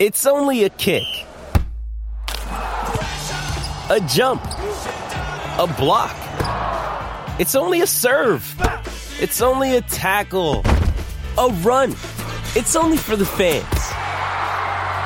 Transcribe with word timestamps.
It's 0.00 0.24
only 0.24 0.64
a 0.64 0.70
kick. 0.70 1.04
A 2.38 4.00
jump. 4.08 4.42
A 4.42 5.74
block. 5.76 6.16
It's 7.38 7.54
only 7.54 7.82
a 7.82 7.86
serve. 7.86 8.42
It's 9.20 9.42
only 9.42 9.76
a 9.76 9.82
tackle. 9.82 10.62
A 11.36 11.48
run. 11.60 11.90
It's 12.56 12.76
only 12.76 12.96
for 12.96 13.14
the 13.14 13.26
fans. 13.26 13.66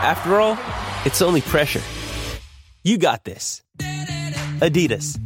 After 0.06 0.36
all, 0.38 0.56
it's 1.04 1.20
only 1.20 1.40
pressure. 1.40 1.82
You 2.84 2.96
got 2.96 3.24
this. 3.24 3.62
Adidas. 4.60 5.18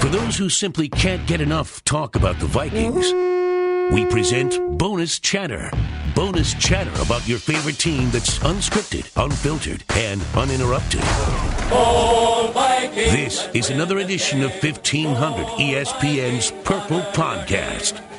For 0.00 0.08
those 0.08 0.38
who 0.38 0.48
simply 0.48 0.88
can't 0.88 1.26
get 1.26 1.42
enough 1.42 1.84
talk 1.84 2.16
about 2.16 2.38
the 2.40 2.46
Vikings, 2.46 3.12
we 3.92 4.06
present 4.06 4.78
Bonus 4.78 5.18
Chatter. 5.18 5.70
Bonus 6.14 6.54
chatter 6.54 6.90
about 7.02 7.26
your 7.26 7.38
favorite 7.38 7.78
team 7.78 8.10
that's 8.10 8.38
unscripted, 8.40 9.10
unfiltered, 9.22 9.84
and 9.96 10.22
uninterrupted. 10.34 11.00
This 12.94 13.48
is 13.54 13.70
another 13.70 13.98
edition 13.98 14.42
of 14.42 14.50
1500 14.50 15.46
ESPN's 15.46 16.50
Purple 16.64 17.00
Podcast. 17.12 18.09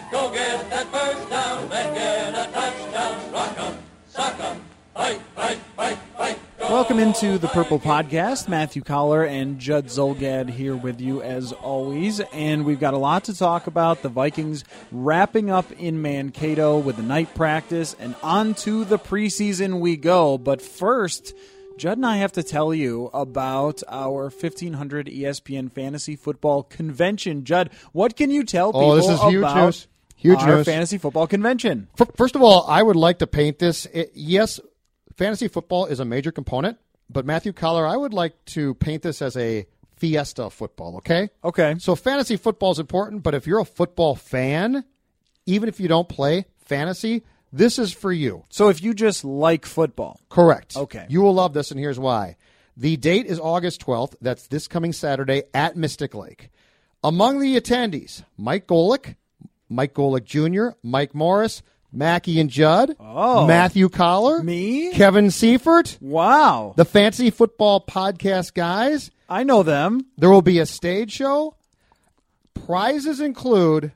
Welcome 6.72 7.00
into 7.00 7.38
the 7.38 7.50
Purple 7.50 7.82
Podcast. 7.82 8.48
Matthew 8.48 8.82
Coller 8.82 9.26
and 9.26 9.60
Judd 9.60 9.88
Zulgad 9.88 10.50
here 10.50 10.74
with 10.74 11.02
you 11.02 11.22
as 11.22 11.52
always. 11.52 12.22
And 12.32 12.64
we've 12.64 12.80
got 12.80 12.94
a 12.94 12.98
lot 12.98 13.26
to 13.26 13.38
talk 13.38 13.68
about. 13.68 14.02
The 14.02 14.08
Vikings 14.08 14.64
wrapping 14.90 15.50
up 15.50 15.70
in 15.74 16.02
Mankato 16.02 16.80
with 16.80 16.96
the 16.96 17.04
night 17.04 17.36
practice, 17.36 17.94
and 18.00 18.16
on 18.24 18.54
to 18.56 18.86
the 18.86 18.98
preseason 18.98 19.82
we 19.82 19.98
go. 19.98 20.38
But 20.38 20.62
first, 20.62 21.34
Judd 21.78 21.98
and 21.98 22.06
I 22.06 22.18
have 22.18 22.32
to 22.32 22.42
tell 22.44 22.74
you 22.74 23.10
about 23.14 23.84
our 23.90 24.30
1500 24.30 25.08
ESPN 25.08 25.74
Fantasy 25.74 26.16
Football 26.16 26.64
Convention. 26.64 27.44
Judd, 27.44 27.70
what 27.92 28.16
can 28.16 28.32
you 28.32 28.46
tell 28.46 28.72
people 28.72 28.92
Oh, 28.92 28.96
this 28.96 29.10
is 29.10 29.22
huge 29.24 29.36
about 29.40 29.66
news. 29.66 29.88
Huge 30.16 30.40
our 30.40 30.58
news. 30.58 30.66
fantasy 30.68 30.98
football 30.98 31.28
convention? 31.28 31.90
First 32.16 32.36
of 32.38 32.42
all, 32.42 32.66
I 32.68 32.82
would 32.82 32.96
like 32.96 33.20
to 33.20 33.28
paint 33.28 33.60
this. 33.60 33.88
It, 33.88 34.12
yes, 34.14 34.60
fantasy 35.16 35.48
football 35.48 35.86
is 35.86 36.00
a 36.00 36.06
major 36.06 36.32
component, 36.32 36.78
but 37.10 37.26
Matthew 37.26 37.54
Coller, 37.54 37.86
I 37.86 37.98
would 37.98 38.14
like 38.14 38.44
to 38.46 38.74
paint 38.76 39.04
this 39.04 39.22
as 39.22 39.36
a 39.38 39.66
fiesta 39.98 40.44
of 40.44 40.54
football, 40.54 40.98
okay? 40.98 41.30
Okay. 41.44 41.76
So 41.80 41.96
fantasy 41.96 42.38
football 42.38 42.72
is 42.72 42.80
important, 42.80 43.24
but 43.24 43.36
if 43.36 43.46
you're 43.46 43.60
a 43.60 43.66
football 43.66 44.16
fan, 44.16 44.84
even 45.46 45.70
if 45.70 45.80
you 45.80 45.88
don't 45.88 46.10
play 46.10 46.46
fantasy, 46.66 47.24
this 47.54 47.78
is 47.78 47.92
for 47.92 48.12
you. 48.12 48.44
So 48.50 48.70
if 48.70 48.82
you 48.82 48.94
just 48.94 49.24
like 49.26 49.66
football, 49.66 50.20
Correct. 50.30 50.76
Okay. 50.76 51.06
You 51.10 51.22
will 51.22 51.34
love 51.34 51.54
this, 51.54 51.72
and 51.72 51.80
here's 51.80 52.00
why. 52.00 52.38
The 52.78 52.98
date 52.98 53.26
is 53.26 53.40
August 53.40 53.86
12th. 53.86 54.16
That's 54.22 54.48
this 54.48 54.68
coming 54.68 54.94
Saturday 54.94 55.44
at 55.54 55.76
Mystic 55.76 56.16
Lake. 56.16 56.50
Among 57.04 57.40
the 57.40 57.60
attendees, 57.60 58.24
Mike 58.38 58.68
Golic, 58.68 59.16
Mike 59.70 59.94
Golic 59.94 60.24
Jr., 60.24 60.78
Mike 60.82 61.14
Morris, 61.14 61.62
Mackie 61.94 62.40
and 62.40 62.50
Judd, 62.50 62.96
Oh. 63.00 63.46
Matthew 63.48 63.90
Coller, 63.90 64.42
Me? 64.44 64.92
Kevin 64.94 65.30
Seifert, 65.30 65.98
wow. 66.02 66.74
the 66.78 66.86
Fancy 66.86 67.30
Football 67.30 67.86
Podcast 67.86 68.54
guys. 68.54 69.12
I 69.28 69.44
know 69.44 69.64
them. 69.64 70.06
There 70.18 70.30
will 70.30 70.42
be 70.42 70.60
a 70.60 70.66
stage 70.66 71.12
show. 71.12 71.56
Prizes 72.54 73.20
include. 73.20 73.92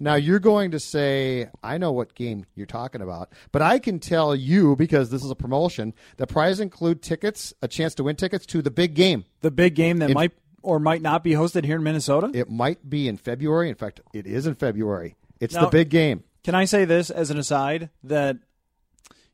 Now 0.00 0.14
you're 0.16 0.40
going 0.40 0.72
to 0.72 0.80
say, 0.80 1.48
I 1.62 1.78
know 1.78 1.92
what 1.92 2.14
game 2.14 2.44
you're 2.56 2.66
talking 2.66 3.02
about, 3.02 3.32
but 3.52 3.62
I 3.62 3.78
can 3.78 4.00
tell 4.00 4.34
you 4.34 4.74
because 4.74 5.10
this 5.10 5.22
is 5.22 5.30
a 5.30 5.36
promotion. 5.36 5.94
The 6.16 6.26
prizes 6.26 6.58
include 6.60 7.02
tickets, 7.02 7.54
a 7.62 7.68
chance 7.68 7.94
to 7.96 8.04
win 8.04 8.16
tickets 8.16 8.44
to 8.46 8.62
the 8.62 8.70
big 8.70 8.94
game. 8.94 9.24
The 9.42 9.52
big 9.52 9.74
game 9.76 9.98
that 9.98 10.10
In- 10.10 10.14
might 10.14 10.32
or 10.62 10.78
might 10.80 11.02
not 11.02 11.22
be 11.22 11.32
hosted 11.32 11.64
here 11.64 11.76
in 11.76 11.82
Minnesota. 11.84 12.30
It 12.34 12.50
might 12.50 12.88
be 12.88 13.06
in 13.06 13.16
February. 13.16 13.68
In 13.68 13.74
fact, 13.76 14.00
it 14.12 14.26
is 14.26 14.46
in 14.46 14.54
February. 14.56 15.14
It's 15.40 15.54
Now- 15.54 15.62
the 15.66 15.70
big 15.70 15.88
game. 15.88 16.24
Can 16.44 16.54
I 16.54 16.64
say 16.64 16.84
this 16.84 17.10
as 17.10 17.30
an 17.30 17.38
aside 17.38 17.90
that 18.02 18.38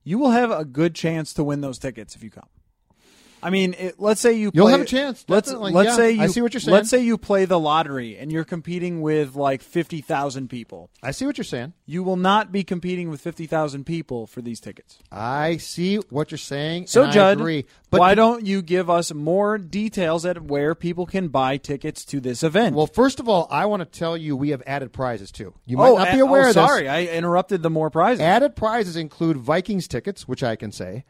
you 0.09 0.19
will 0.19 0.31
have 0.31 0.51
a 0.51 0.65
good 0.65 0.95
chance 0.95 1.35
to 1.35 1.45
win 1.45 1.61
those 1.61 1.79
tickets 1.79 2.17
if 2.17 2.23
you 2.23 2.31
come. 2.31 2.49
I 3.43 3.51
mean, 3.51 3.75
it, 3.79 3.95
let's 3.99 4.21
say 4.21 4.33
you 4.35 4.51
You'll 4.53 4.69
have 4.69 4.81
a 4.81 4.85
chance, 4.85 5.25
Let's 5.29 5.53
let's 5.53 5.91
Yeah, 5.91 5.97
say 5.97 6.11
you 6.13 6.23
I 6.23 6.27
see 6.27 6.41
what 6.41 6.55
you're 6.55 6.61
saying. 6.61 6.73
Let's 6.73 6.91
say 6.91 7.03
you 7.03 7.19
play 7.19 7.45
the 7.45 7.59
lottery 7.59 8.19
and 8.19 8.33
you're 8.33 8.45
competing 8.45 9.01
with 9.01 9.37
like 9.37 9.63
fifty 9.63 10.01
thousand 10.01 10.49
people. 10.49 10.91
I 11.03 11.13
see 11.13 11.27
what 11.27 11.39
you're 11.39 11.45
saying. 11.45 11.73
You 11.87 12.03
will 12.03 12.17
not 12.17 12.53
be 12.53 12.65
competing 12.65 13.11
with 13.11 13.21
fifty 13.21 13.47
thousand 13.47 13.85
people 13.85 14.27
for 14.27 14.43
these 14.43 14.61
tickets. 14.61 14.99
I 15.13 15.57
see 15.59 15.97
what 16.11 16.31
you're 16.31 16.39
saying. 16.39 16.87
So, 16.89 17.05
and 17.05 17.13
Judd, 17.13 17.39
I 17.39 17.41
agree. 17.41 17.67
But 17.91 18.01
why 18.01 18.15
don't 18.15 18.45
you 18.45 18.61
give 18.61 18.91
us 18.91 19.15
more 19.15 19.57
details 19.57 20.27
at 20.27 20.43
where 20.43 20.75
people 20.75 21.07
can 21.07 21.29
buy 21.29 21.57
tickets 21.57 22.05
to 22.07 22.21
this 22.21 22.43
event? 22.43 22.77
Well, 22.77 22.87
first 22.87 23.19
of 23.19 23.29
all, 23.29 23.47
I 23.51 23.67
want 23.67 23.81
to 23.81 23.99
tell 23.99 24.17
you 24.17 24.37
we 24.37 24.51
have 24.51 24.63
added 24.67 24.93
prizes 24.93 25.31
too. 25.31 25.55
You 25.65 25.79
might 25.79 25.91
oh, 25.91 25.97
not 25.97 26.13
be 26.13 26.21
oh, 26.21 26.27
aware 26.27 26.47
oh, 26.47 26.49
of 26.51 26.55
this. 26.55 26.67
sorry, 26.67 26.89
I 26.89 27.05
interrupted 27.05 27.63
the 27.63 27.71
more 27.71 27.91
prizes. 27.91 28.21
Added 28.21 28.57
prizes 28.57 28.97
include 28.97 29.39
Vikings 29.39 29.89
tickets, 29.89 30.29
which 30.29 30.43
I 30.43 30.57
can 30.57 30.73
say. 30.73 31.05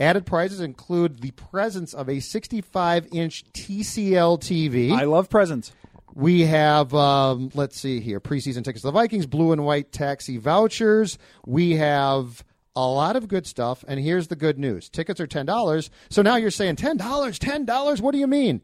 Added 0.00 0.26
prizes 0.26 0.60
include 0.60 1.20
the 1.20 1.32
presence 1.32 1.92
of 1.92 2.08
a 2.08 2.20
65 2.20 3.08
inch 3.12 3.44
TCL 3.52 4.38
TV. 4.40 4.92
I 4.92 5.04
love 5.04 5.28
presents. 5.28 5.72
we 6.14 6.42
have, 6.42 6.94
um, 6.94 7.50
let's 7.54 7.78
see 7.80 8.00
here, 8.00 8.20
preseason 8.20 8.62
tickets 8.64 8.82
to 8.82 8.88
the 8.88 8.92
Vikings, 8.92 9.26
blue 9.26 9.50
and 9.52 9.64
white 9.64 9.90
taxi 9.90 10.36
vouchers. 10.36 11.18
We 11.46 11.76
have 11.76 12.44
a 12.76 12.86
lot 12.86 13.16
of 13.16 13.26
good 13.26 13.44
stuff. 13.46 13.84
And 13.88 13.98
here's 13.98 14.28
the 14.28 14.36
good 14.36 14.56
news 14.58 14.88
tickets 14.88 15.20
are 15.20 15.26
$10. 15.26 15.90
So 16.10 16.22
now 16.22 16.36
you're 16.36 16.50
saying 16.52 16.76
$10, 16.76 16.96
$10. 16.98 18.00
What 18.00 18.12
do 18.12 18.18
you 18.18 18.28
mean? 18.28 18.62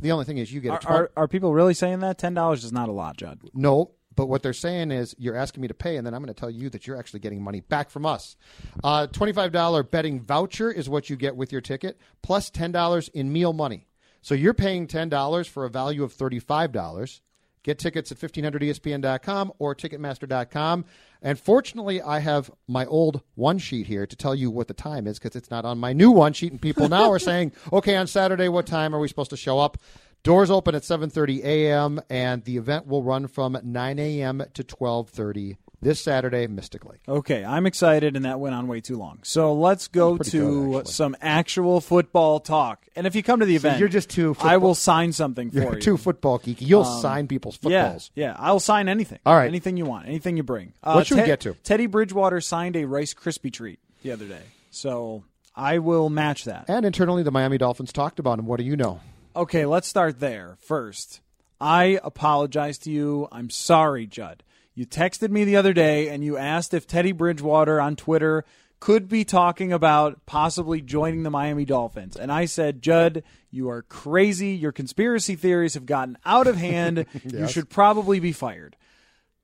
The 0.00 0.12
only 0.12 0.24
thing 0.24 0.38
is 0.38 0.52
you 0.52 0.60
get 0.60 0.70
a 0.70 0.74
Are, 0.74 0.80
12 0.80 1.00
are, 1.00 1.10
are 1.16 1.28
people 1.28 1.52
really 1.54 1.74
saying 1.74 2.00
that? 2.00 2.18
Ten 2.18 2.34
dollars 2.34 2.64
is 2.64 2.72
not 2.72 2.88
a 2.88 2.92
lot, 2.92 3.16
Judd. 3.18 3.38
no, 3.54 3.92
but 4.14 4.26
what 4.26 4.42
they're 4.42 4.52
saying 4.52 4.90
is 4.90 5.14
you're 5.18 5.36
asking 5.36 5.62
me 5.62 5.68
to 5.68 5.74
pay, 5.74 5.96
and 5.96 6.06
then 6.06 6.14
I'm 6.14 6.22
going 6.22 6.32
to 6.32 6.38
tell 6.38 6.50
you 6.50 6.70
that 6.70 6.86
you're 6.86 6.98
actually 6.98 7.20
getting 7.20 7.42
money 7.42 7.60
back 7.60 7.90
from 7.90 8.06
us. 8.06 8.36
Uh, 8.82 9.06
$25 9.06 9.90
betting 9.90 10.20
voucher 10.20 10.70
is 10.70 10.88
what 10.88 11.10
you 11.10 11.16
get 11.16 11.36
with 11.36 11.52
your 11.52 11.60
ticket, 11.60 11.98
plus 12.22 12.50
$10 12.50 13.08
in 13.14 13.32
meal 13.32 13.52
money. 13.52 13.86
So 14.20 14.34
you're 14.34 14.54
paying 14.54 14.86
$10 14.86 15.48
for 15.48 15.64
a 15.64 15.70
value 15.70 16.04
of 16.04 16.14
$35. 16.14 17.20
Get 17.64 17.78
tickets 17.78 18.10
at 18.10 18.18
1500ESPN.com 18.18 19.52
or 19.58 19.74
Ticketmaster.com. 19.74 20.84
And 21.20 21.38
fortunately, 21.38 22.02
I 22.02 22.18
have 22.18 22.50
my 22.66 22.84
old 22.86 23.22
one 23.36 23.58
sheet 23.58 23.86
here 23.86 24.04
to 24.04 24.16
tell 24.16 24.34
you 24.34 24.50
what 24.50 24.66
the 24.66 24.74
time 24.74 25.06
is 25.06 25.18
because 25.20 25.36
it's 25.36 25.50
not 25.50 25.64
on 25.64 25.78
my 25.78 25.92
new 25.92 26.10
one 26.10 26.32
sheet. 26.32 26.50
And 26.50 26.60
people 26.60 26.88
now 26.88 27.10
are 27.10 27.18
saying, 27.20 27.52
okay, 27.72 27.94
on 27.94 28.08
Saturday, 28.08 28.48
what 28.48 28.66
time 28.66 28.94
are 28.94 28.98
we 28.98 29.06
supposed 29.06 29.30
to 29.30 29.36
show 29.36 29.60
up? 29.60 29.78
Doors 30.22 30.50
open 30.50 30.74
at 30.76 30.82
7:30 30.82 31.42
a.m. 31.44 32.00
and 32.08 32.44
the 32.44 32.56
event 32.56 32.86
will 32.86 33.02
run 33.02 33.26
from 33.26 33.58
9 33.62 33.98
a.m. 33.98 34.42
to 34.54 34.62
12:30 34.62 35.56
this 35.80 36.00
Saturday, 36.00 36.46
Mystic 36.46 36.84
Lake. 36.84 37.00
Okay, 37.08 37.44
I'm 37.44 37.66
excited, 37.66 38.14
and 38.14 38.24
that 38.24 38.38
went 38.38 38.54
on 38.54 38.68
way 38.68 38.80
too 38.80 38.96
long. 38.96 39.18
So 39.24 39.52
let's 39.52 39.88
go 39.88 40.16
to 40.16 40.72
good, 40.74 40.86
some 40.86 41.16
actual 41.20 41.80
football 41.80 42.38
talk. 42.38 42.86
And 42.94 43.04
if 43.04 43.16
you 43.16 43.24
come 43.24 43.40
to 43.40 43.46
the 43.46 43.58
So 43.58 43.66
event, 43.66 43.80
you're 43.80 43.88
just 43.88 44.10
too 44.10 44.36
I 44.40 44.58
will 44.58 44.76
sign 44.76 45.12
something 45.12 45.50
for 45.50 45.56
You're 45.58 45.74
you. 45.74 45.80
too 45.80 45.96
football 45.96 46.38
geeky. 46.38 46.58
You'll 46.60 46.84
sign 46.84 47.26
people's 47.26 47.56
footballs. 47.56 48.12
yeah, 48.14 48.26
yeah, 48.28 48.36
I'll 48.38 48.60
sign 48.60 48.88
anything. 48.88 49.18
All 49.26 49.34
right. 49.34 49.48
anything 49.48 49.76
you 49.76 49.86
want, 49.86 50.06
anything 50.06 50.36
you 50.36 50.44
bring. 50.44 50.72
Uh, 50.84 50.92
What 50.92 51.08
should 51.08 51.16
we 51.18 51.24
get 51.24 51.40
to? 51.40 51.54
Teddy 51.64 51.86
Bridgewater 51.86 52.40
signed 52.40 52.76
a 52.76 52.84
Rice 52.84 53.12
Krispie 53.12 53.52
treat 53.52 53.80
the 54.04 54.12
other 54.12 54.26
day, 54.26 54.42
so 54.70 55.24
I 55.56 55.78
will 55.78 56.10
match 56.10 56.44
that. 56.44 56.66
And 56.68 56.86
internally, 56.86 57.24
the 57.24 57.32
Miami 57.32 57.58
Dolphins 57.58 57.92
talked 57.92 58.20
about 58.20 58.38
him. 58.38 58.46
What 58.46 58.58
do 58.58 58.64
you 58.64 58.76
know? 58.76 59.00
Okay, 59.34 59.64
let's 59.66 59.88
start 59.88 60.20
there 60.20 60.56
first. 60.60 61.20
I 61.60 61.98
apologize 62.02 62.78
to 62.78 62.90
you. 62.90 63.28
I'm 63.32 63.50
sorry, 63.50 64.06
Judd. 64.06 64.42
You 64.74 64.86
texted 64.86 65.30
me 65.30 65.44
the 65.44 65.56
other 65.56 65.72
day 65.72 66.08
and 66.08 66.24
you 66.24 66.36
asked 66.36 66.74
if 66.74 66.86
Teddy 66.86 67.12
Bridgewater 67.12 67.80
on 67.80 67.94
Twitter 67.96 68.44
could 68.80 69.08
be 69.08 69.24
talking 69.24 69.72
about 69.72 70.24
possibly 70.26 70.80
joining 70.80 71.22
the 71.22 71.30
Miami 71.30 71.64
Dolphins. 71.64 72.16
And 72.16 72.32
I 72.32 72.46
said, 72.46 72.82
Judd, 72.82 73.22
you 73.50 73.68
are 73.70 73.82
crazy. 73.82 74.48
Your 74.50 74.72
conspiracy 74.72 75.36
theories 75.36 75.74
have 75.74 75.86
gotten 75.86 76.18
out 76.24 76.46
of 76.46 76.56
hand. 76.56 77.06
You 77.24 77.46
should 77.48 77.70
probably 77.70 78.18
be 78.18 78.32
fired. 78.32 78.76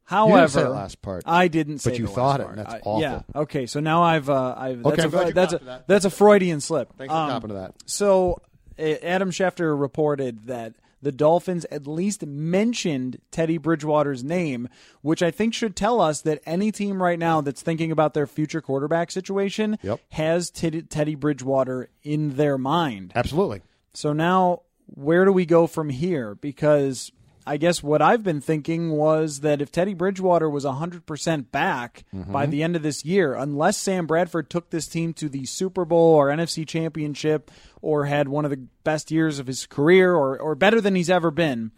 However, 0.05 0.49
say 0.49 0.63
that 0.63 0.71
last 0.71 1.03
part. 1.03 1.23
I 1.27 1.49
didn't 1.49 1.81
say 1.81 1.91
But 1.91 1.99
you 1.99 2.07
thought 2.07 2.41
it, 2.41 2.45
part. 2.45 2.57
and 2.59 2.67
that's 2.67 2.75
I- 2.77 2.79
awful. 2.79 3.01
Yeah. 3.03 3.21
Okay. 3.37 3.67
So 3.67 3.79
now 3.81 4.03
I've 4.03 4.31
uh, 4.31 4.55
I've 4.57 4.83
that's 4.83 4.99
Okay, 4.99 5.07
a, 5.07 5.11
glad 5.11 5.27
you 5.29 5.33
that's 5.35 5.53
a 5.53 5.59
that. 5.59 5.87
that's 5.87 6.05
a 6.07 6.11
Freudian 6.11 6.61
slip. 6.63 6.95
Thanks 6.97 7.13
for 7.13 7.19
Um, 7.19 7.43
to 7.43 7.55
that. 7.55 7.75
So 7.85 8.39
Adam 8.79 9.31
Schefter 9.31 9.79
reported 9.79 10.47
that 10.47 10.75
the 11.01 11.13
Dolphins 11.13 11.65
at 11.71 11.87
least 11.87 12.27
mentioned 12.27 13.21
Teddy 13.31 13.57
Bridgewater's 13.57 14.25
name, 14.25 14.69
which 15.01 15.23
I 15.23 15.31
think 15.31 15.55
should 15.55 15.77
tell 15.77 16.01
us 16.01 16.23
that 16.23 16.41
any 16.45 16.73
team 16.73 17.01
right 17.03 17.19
now 17.19 17.41
that's 17.41 17.63
thinking 17.63 17.93
about 17.93 18.15
their 18.15 18.27
future 18.27 18.61
quarterback 18.61 19.11
situation 19.13 19.79
Yep. 19.83 20.01
has 20.11 20.51
Teddy, 20.51 20.83
Teddy 20.83 21.15
Bridgewater 21.15 21.89
in 22.03 22.37
their 22.37 22.59
mind. 22.59 23.13
Absolutely. 23.15 23.63
So 23.95 24.13
now, 24.13 24.63
where 24.87 25.25
do 25.25 25.33
we 25.33 25.47
go 25.47 25.67
from 25.69 25.89
here? 25.89 26.35
Because 26.35 27.13
I 27.49 27.57
guess 27.57 27.83
what 27.83 28.03
I've 28.03 28.23
been 28.23 28.43
thinking 28.43 28.91
was 28.91 29.41
that 29.41 29.63
if 29.63 29.73
Teddy 29.73 29.95
Bridgewater 29.95 30.51
was 30.51 30.67
100% 30.67 31.51
back 31.51 32.05
mm-hmm. 32.15 32.31
by 32.31 32.45
the 32.45 32.63
end 32.63 32.77
of 32.77 32.83
this 32.83 33.07
year, 33.07 33.33
unless 33.35 33.79
Sam 33.79 34.07
Bradford 34.07 34.51
took 34.51 34.69
this 34.69 34.87
team 34.87 35.15
to 35.15 35.31
the 35.31 35.47
Super 35.47 35.87
Bowl 35.87 36.15
or 36.15 36.29
NFC 36.29 36.69
Championship 36.69 37.51
or 37.81 38.05
had 38.05 38.29
one 38.29 38.45
of 38.45 38.51
the 38.51 38.67
best 38.85 39.11
years 39.11 39.39
of 39.39 39.47
his 39.47 39.65
career 39.65 40.15
or, 40.15 40.39
or 40.39 40.55
better 40.55 40.79
than 40.79 40.95
he's 40.95 41.09
ever 41.09 41.31
been, 41.31 41.73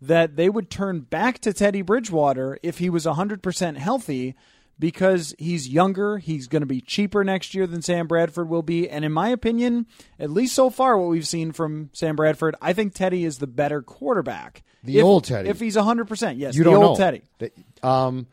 that 0.00 0.36
they 0.36 0.48
would 0.48 0.70
turn 0.70 1.00
back 1.00 1.40
to 1.40 1.52
Teddy 1.52 1.82
Bridgewater 1.82 2.56
if 2.62 2.78
he 2.78 2.88
was 2.88 3.04
100% 3.04 3.76
healthy 3.76 4.36
because 4.78 5.34
he's 5.38 5.68
younger, 5.68 6.18
he's 6.18 6.46
going 6.48 6.62
to 6.62 6.66
be 6.66 6.80
cheaper 6.80 7.24
next 7.24 7.54
year 7.54 7.66
than 7.66 7.82
Sam 7.82 8.06
Bradford 8.06 8.48
will 8.48 8.62
be, 8.62 8.88
and 8.88 9.04
in 9.04 9.12
my 9.12 9.28
opinion, 9.30 9.86
at 10.18 10.30
least 10.30 10.54
so 10.54 10.70
far 10.70 10.96
what 10.98 11.08
we've 11.08 11.26
seen 11.26 11.52
from 11.52 11.90
Sam 11.92 12.16
Bradford, 12.16 12.54
I 12.62 12.72
think 12.72 12.94
Teddy 12.94 13.24
is 13.24 13.38
the 13.38 13.46
better 13.46 13.82
quarterback. 13.82 14.62
The 14.84 14.98
If- 14.98 15.04
old 15.04 15.24
Teddy. 15.24 15.48
If 15.48 15.58
he's 15.60 15.76
100%, 15.76 16.38
yes, 16.38 16.54
You 16.54 16.64
the 16.64 16.70
don't 16.70 16.82
old 16.84 16.98
know. 16.98 17.04
Teddy. 17.04 17.22
Um, 17.82 18.26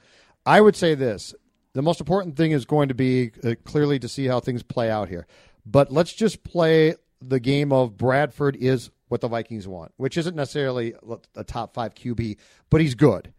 I 0.46 0.62
would 0.62 0.76
say 0.76 0.94
this: 0.96 1.34
the 1.74 1.82
most 1.82 2.00
important 2.00 2.38
thing 2.38 2.52
is 2.52 2.66
going 2.66 2.90
to 2.90 2.94
be 2.94 3.32
uh, 3.44 3.56
clearly 3.64 3.98
to 4.00 4.08
see 4.08 4.28
how 4.28 4.40
things 4.40 4.62
play 4.62 4.90
out 4.92 5.10
here. 5.10 5.26
But 5.66 5.92
let's 5.92 6.14
just 6.14 6.44
play 6.44 6.96
the 7.22 7.40
game 7.40 7.72
of 7.74 7.98
Bradford 7.98 8.56
is 8.56 8.92
what 9.08 9.22
the 9.22 9.28
Vikings 9.28 9.68
want, 9.68 9.92
which 9.98 10.18
isn't 10.18 10.36
necessarily 10.36 10.94
a 11.36 11.44
top 11.44 11.74
five 11.74 11.96
QB, 11.96 12.38
but 12.70 12.82
he's 12.82 12.94
good. 12.96 13.34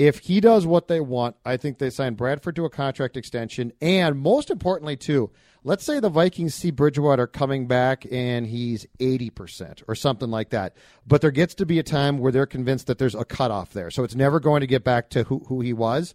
If 0.00 0.20
he 0.20 0.40
does 0.40 0.66
what 0.66 0.88
they 0.88 0.98
want, 0.98 1.36
I 1.44 1.58
think 1.58 1.76
they 1.76 1.90
sign 1.90 2.14
Bradford 2.14 2.56
to 2.56 2.64
a 2.64 2.70
contract 2.70 3.18
extension. 3.18 3.70
And 3.82 4.18
most 4.18 4.48
importantly, 4.48 4.96
too, 4.96 5.30
let's 5.62 5.84
say 5.84 6.00
the 6.00 6.08
Vikings 6.08 6.54
see 6.54 6.70
Bridgewater 6.70 7.26
coming 7.26 7.66
back 7.66 8.06
and 8.10 8.46
he's 8.46 8.86
80% 8.98 9.82
or 9.88 9.94
something 9.94 10.30
like 10.30 10.48
that. 10.50 10.74
But 11.06 11.20
there 11.20 11.30
gets 11.30 11.54
to 11.56 11.66
be 11.66 11.78
a 11.78 11.82
time 11.82 12.16
where 12.16 12.32
they're 12.32 12.46
convinced 12.46 12.86
that 12.86 12.96
there's 12.96 13.14
a 13.14 13.26
cutoff 13.26 13.74
there. 13.74 13.90
So 13.90 14.02
it's 14.02 14.14
never 14.14 14.40
going 14.40 14.62
to 14.62 14.66
get 14.66 14.84
back 14.84 15.10
to 15.10 15.24
who, 15.24 15.40
who 15.48 15.60
he 15.60 15.74
was. 15.74 16.14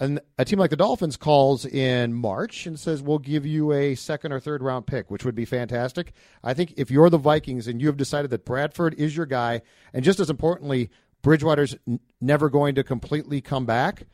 And 0.00 0.20
a 0.38 0.44
team 0.46 0.58
like 0.58 0.70
the 0.70 0.76
Dolphins 0.76 1.18
calls 1.18 1.66
in 1.66 2.14
March 2.14 2.66
and 2.66 2.80
says, 2.80 3.02
We'll 3.02 3.18
give 3.18 3.44
you 3.44 3.72
a 3.72 3.94
second 3.94 4.32
or 4.32 4.40
third 4.40 4.62
round 4.62 4.86
pick, 4.86 5.10
which 5.10 5.24
would 5.24 5.34
be 5.34 5.46
fantastic. 5.46 6.12
I 6.42 6.54
think 6.54 6.74
if 6.78 6.90
you're 6.90 7.10
the 7.10 7.18
Vikings 7.18 7.66
and 7.66 7.80
you 7.80 7.86
have 7.88 7.96
decided 7.98 8.30
that 8.30 8.44
Bradford 8.46 8.94
is 8.94 9.16
your 9.16 9.26
guy, 9.26 9.62
and 9.94 10.04
just 10.04 10.20
as 10.20 10.28
importantly, 10.28 10.90
Bridgewater's 11.26 11.74
n- 11.88 11.98
never 12.20 12.48
going 12.48 12.76
to 12.76 12.84
completely 12.84 13.40
come 13.40 13.66
back, 13.66 14.04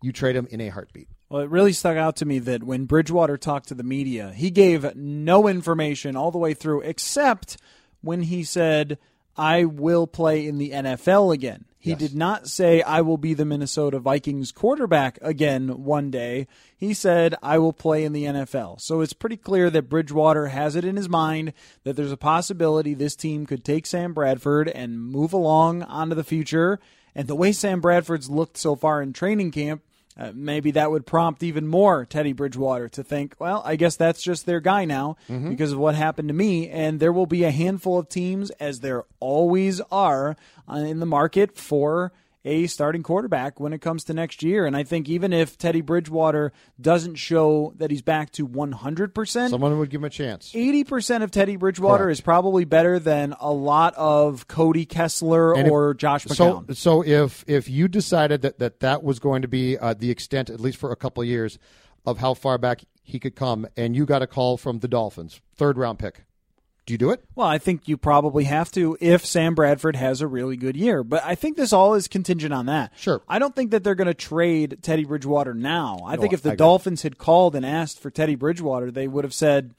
you 0.00 0.12
trade 0.12 0.36
him 0.36 0.46
in 0.48 0.60
a 0.60 0.68
heartbeat. 0.68 1.08
Well, 1.28 1.42
it 1.42 1.50
really 1.50 1.72
stuck 1.72 1.96
out 1.96 2.14
to 2.16 2.24
me 2.24 2.38
that 2.38 2.62
when 2.62 2.84
Bridgewater 2.84 3.36
talked 3.36 3.66
to 3.68 3.74
the 3.74 3.82
media, 3.82 4.32
he 4.32 4.48
gave 4.48 4.94
no 4.94 5.48
information 5.48 6.14
all 6.14 6.30
the 6.30 6.38
way 6.38 6.54
through, 6.54 6.82
except 6.82 7.56
when 8.00 8.22
he 8.22 8.44
said, 8.44 8.98
I 9.36 9.64
will 9.64 10.06
play 10.06 10.46
in 10.46 10.58
the 10.58 10.70
NFL 10.70 11.34
again. 11.34 11.64
He 11.82 11.90
Yes. 11.90 11.98
did 11.98 12.14
not 12.14 12.46
say, 12.46 12.80
I 12.80 13.00
will 13.00 13.16
be 13.16 13.34
the 13.34 13.44
Minnesota 13.44 13.98
Vikings 13.98 14.52
quarterback 14.52 15.18
again 15.20 15.82
one 15.82 16.12
day. 16.12 16.46
He 16.76 16.94
said, 16.94 17.34
I 17.42 17.58
will 17.58 17.72
play 17.72 18.04
in 18.04 18.12
the 18.12 18.22
NFL. 18.24 18.80
So 18.80 19.00
it's 19.00 19.12
pretty 19.12 19.36
clear 19.36 19.68
that 19.68 19.88
Bridgewater 19.88 20.46
has 20.46 20.76
it 20.76 20.84
in 20.84 20.94
his 20.94 21.08
mind 21.08 21.52
that 21.82 21.96
there's 21.96 22.12
a 22.12 22.16
possibility 22.16 22.94
this 22.94 23.16
team 23.16 23.46
could 23.46 23.64
take 23.64 23.86
Sam 23.86 24.14
Bradford 24.14 24.68
and 24.68 25.00
move 25.02 25.32
along 25.32 25.82
onto 25.82 26.14
the 26.14 26.22
future. 26.22 26.78
And 27.16 27.26
the 27.26 27.34
way 27.34 27.50
Sam 27.50 27.80
Bradford's 27.80 28.30
looked 28.30 28.58
so 28.58 28.76
far 28.76 29.02
in 29.02 29.12
training 29.12 29.50
camp, 29.50 29.82
uh, 30.18 30.32
maybe 30.34 30.70
that 30.72 30.90
would 30.90 31.06
prompt 31.06 31.42
even 31.42 31.66
more 31.66 32.04
Teddy 32.04 32.32
Bridgewater 32.32 32.88
to 32.90 33.02
think, 33.02 33.34
well, 33.38 33.62
I 33.64 33.76
guess 33.76 33.96
that's 33.96 34.22
just 34.22 34.44
their 34.46 34.60
guy 34.60 34.84
now 34.84 35.16
because 35.48 35.72
of 35.72 35.78
what 35.78 35.94
happened 35.94 36.28
to 36.28 36.34
me. 36.34 36.68
And 36.68 37.00
there 37.00 37.12
will 37.12 37.26
be 37.26 37.44
a 37.44 37.50
handful 37.50 37.98
of 37.98 38.08
teams, 38.08 38.50
as 38.60 38.80
there 38.80 39.04
always 39.20 39.80
are 39.90 40.36
uh, 40.68 40.74
in 40.74 41.00
the 41.00 41.06
market 41.06 41.56
for 41.56 42.12
a 42.44 42.66
starting 42.66 43.02
quarterback 43.02 43.60
when 43.60 43.72
it 43.72 43.80
comes 43.80 44.04
to 44.04 44.14
next 44.14 44.42
year. 44.42 44.66
And 44.66 44.76
I 44.76 44.82
think 44.82 45.08
even 45.08 45.32
if 45.32 45.56
Teddy 45.56 45.80
Bridgewater 45.80 46.52
doesn't 46.80 47.14
show 47.14 47.72
that 47.76 47.90
he's 47.90 48.02
back 48.02 48.30
to 48.32 48.46
100%, 48.46 49.50
Someone 49.50 49.78
would 49.78 49.90
give 49.90 50.00
him 50.00 50.04
a 50.06 50.10
chance. 50.10 50.52
80% 50.52 51.22
of 51.22 51.30
Teddy 51.30 51.56
Bridgewater 51.56 52.04
Correct. 52.04 52.12
is 52.18 52.20
probably 52.20 52.64
better 52.64 52.98
than 52.98 53.34
a 53.40 53.52
lot 53.52 53.94
of 53.94 54.48
Cody 54.48 54.84
Kessler 54.84 55.54
And 55.54 55.66
if- 55.66 55.72
or 55.72 55.94
Josh 55.94 56.24
So, 56.24 56.62
McCown. 56.62 56.76
so 56.76 57.04
if 57.04 57.44
if 57.46 57.68
you 57.68 57.88
decided 57.88 58.42
that 58.42 58.58
that, 58.58 58.80
that 58.80 59.02
was 59.02 59.18
going 59.18 59.42
to 59.42 59.48
be 59.48 59.78
uh, 59.78 59.94
the 59.94 60.10
extent, 60.10 60.50
at 60.50 60.60
least 60.60 60.78
for 60.78 60.90
a 60.92 60.96
couple 60.96 61.22
of 61.22 61.28
years, 61.28 61.58
of 62.04 62.18
how 62.18 62.34
far 62.34 62.58
back 62.58 62.82
he 63.04 63.18
could 63.20 63.36
come, 63.36 63.66
and 63.76 63.94
you 63.94 64.04
got 64.06 64.22
a 64.22 64.26
call 64.26 64.56
from 64.56 64.80
the 64.80 64.88
Dolphins, 64.88 65.40
third 65.54 65.78
round 65.78 65.98
pick, 65.98 66.24
do 66.84 66.94
you 66.94 66.98
do 66.98 67.10
it? 67.10 67.24
Well, 67.34 67.46
I 67.46 67.58
think 67.58 67.86
you 67.86 67.96
probably 67.96 68.44
have 68.44 68.72
to 68.72 68.96
if 69.00 69.24
Sam 69.24 69.54
Bradford 69.54 69.94
has 69.96 70.20
a 70.20 70.26
really 70.26 70.56
good 70.56 70.76
year. 70.76 71.04
But 71.04 71.22
I 71.24 71.36
think 71.36 71.56
this 71.56 71.72
all 71.72 71.94
is 71.94 72.08
contingent 72.08 72.52
on 72.52 72.66
that. 72.66 72.92
Sure. 72.96 73.22
I 73.28 73.38
don't 73.38 73.54
think 73.54 73.70
that 73.70 73.84
they're 73.84 73.94
going 73.94 74.08
to 74.08 74.14
trade 74.14 74.78
Teddy 74.82 75.04
Bridgewater 75.04 75.54
now. 75.54 76.00
I 76.04 76.16
No, 76.16 76.22
think 76.22 76.32
if 76.32 76.42
the 76.42 76.56
Dolphins 76.56 77.02
had 77.02 77.18
called 77.18 77.54
and 77.54 77.64
asked 77.64 78.00
for 78.00 78.10
Teddy 78.10 78.34
Bridgewater, 78.34 78.90
they 78.90 79.06
would 79.06 79.24
have 79.24 79.34
said, 79.34 79.74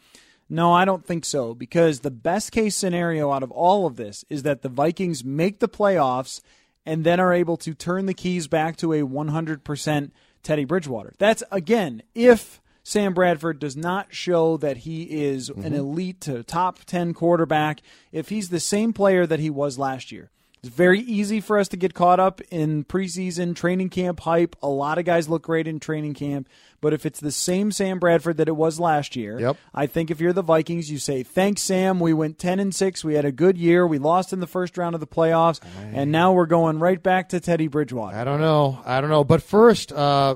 no, 0.49 0.71
I 0.71 0.85
don't 0.85 1.05
think 1.05 1.25
so. 1.25 1.53
Because 1.53 1.99
the 1.99 2.11
best 2.11 2.51
case 2.51 2.75
scenario 2.75 3.31
out 3.31 3.43
of 3.43 3.51
all 3.51 3.85
of 3.85 3.97
this 3.97 4.23
is 4.29 4.43
that 4.43 4.61
the 4.61 4.69
Vikings 4.69 5.25
make 5.25 5.59
the 5.59 5.69
playoffs 5.69 6.41
and 6.85 7.03
then 7.03 7.19
are 7.19 7.33
able 7.33 7.57
to 7.57 7.73
turn 7.73 8.05
the 8.05 8.13
keys 8.13 8.47
back 8.47 8.77
to 8.77 8.93
a 8.93 9.01
100% 9.01 10.11
Teddy 10.41 10.65
Bridgewater. 10.65 11.13
That's, 11.17 11.43
again, 11.51 12.03
if 12.15 12.61
Sam 12.83 13.13
Bradford 13.13 13.59
does 13.59 13.77
not 13.77 14.13
show 14.13 14.57
that 14.57 14.77
he 14.77 15.03
is 15.03 15.49
an 15.49 15.73
elite 15.73 16.19
to 16.21 16.43
top 16.43 16.83
10 16.85 17.13
quarterback, 17.13 17.81
if 18.11 18.29
he's 18.29 18.49
the 18.49 18.59
same 18.59 18.91
player 18.91 19.25
that 19.25 19.39
he 19.39 19.49
was 19.49 19.79
last 19.79 20.11
year. 20.11 20.29
It's 20.65 20.73
very 20.73 21.01
easy 21.01 21.41
for 21.41 21.57
us 21.57 21.67
to 21.69 21.77
get 21.77 21.93
caught 21.93 22.21
up 22.21 22.39
in 22.49 22.85
preseason 22.85 23.53
training 23.53 23.89
camp 23.89 24.21
hype. 24.21 24.55
A 24.63 24.69
lot 24.69 24.97
of 24.97 25.03
guys 25.03 25.27
look 25.27 25.43
great 25.43 25.67
in 25.67 25.77
training 25.77 26.13
camp, 26.13 26.47
but 26.79 26.93
if 26.93 27.05
it's 27.05 27.19
the 27.19 27.33
same 27.33 27.69
Sam 27.73 27.99
Bradford 27.99 28.37
that 28.37 28.47
it 28.47 28.55
was 28.55 28.79
last 28.79 29.17
year, 29.17 29.37
Yep. 29.41 29.57
I 29.73 29.87
think 29.87 30.09
if 30.09 30.21
you're 30.21 30.31
the 30.31 30.41
Vikings, 30.41 30.89
you 30.89 30.99
say, 30.99 31.21
"Thanks, 31.21 31.61
Sam. 31.63 31.99
We 31.99 32.13
went 32.13 32.39
10 32.39 32.61
and 32.61 32.73
6. 32.73 33.03
We 33.03 33.15
had 33.15 33.25
a 33.25 33.31
good 33.33 33.57
year. 33.57 33.85
We 33.85 33.97
lost 33.97 34.31
in 34.31 34.39
the 34.39 34.47
first 34.47 34.77
round 34.77 34.95
of 34.95 35.01
the 35.01 35.07
playoffs, 35.07 35.59
and 35.93 36.13
now 36.13 36.31
we're 36.31 36.45
going 36.45 36.79
right 36.79 37.01
back 37.03 37.27
to 37.29 37.41
Teddy 37.41 37.67
Bridgewater." 37.67 38.15
I 38.15 38.23
don't 38.23 38.39
know. 38.39 38.79
I 38.85 39.01
don't 39.01 39.09
know. 39.09 39.25
But 39.25 39.41
first, 39.43 39.91
uh, 39.91 40.35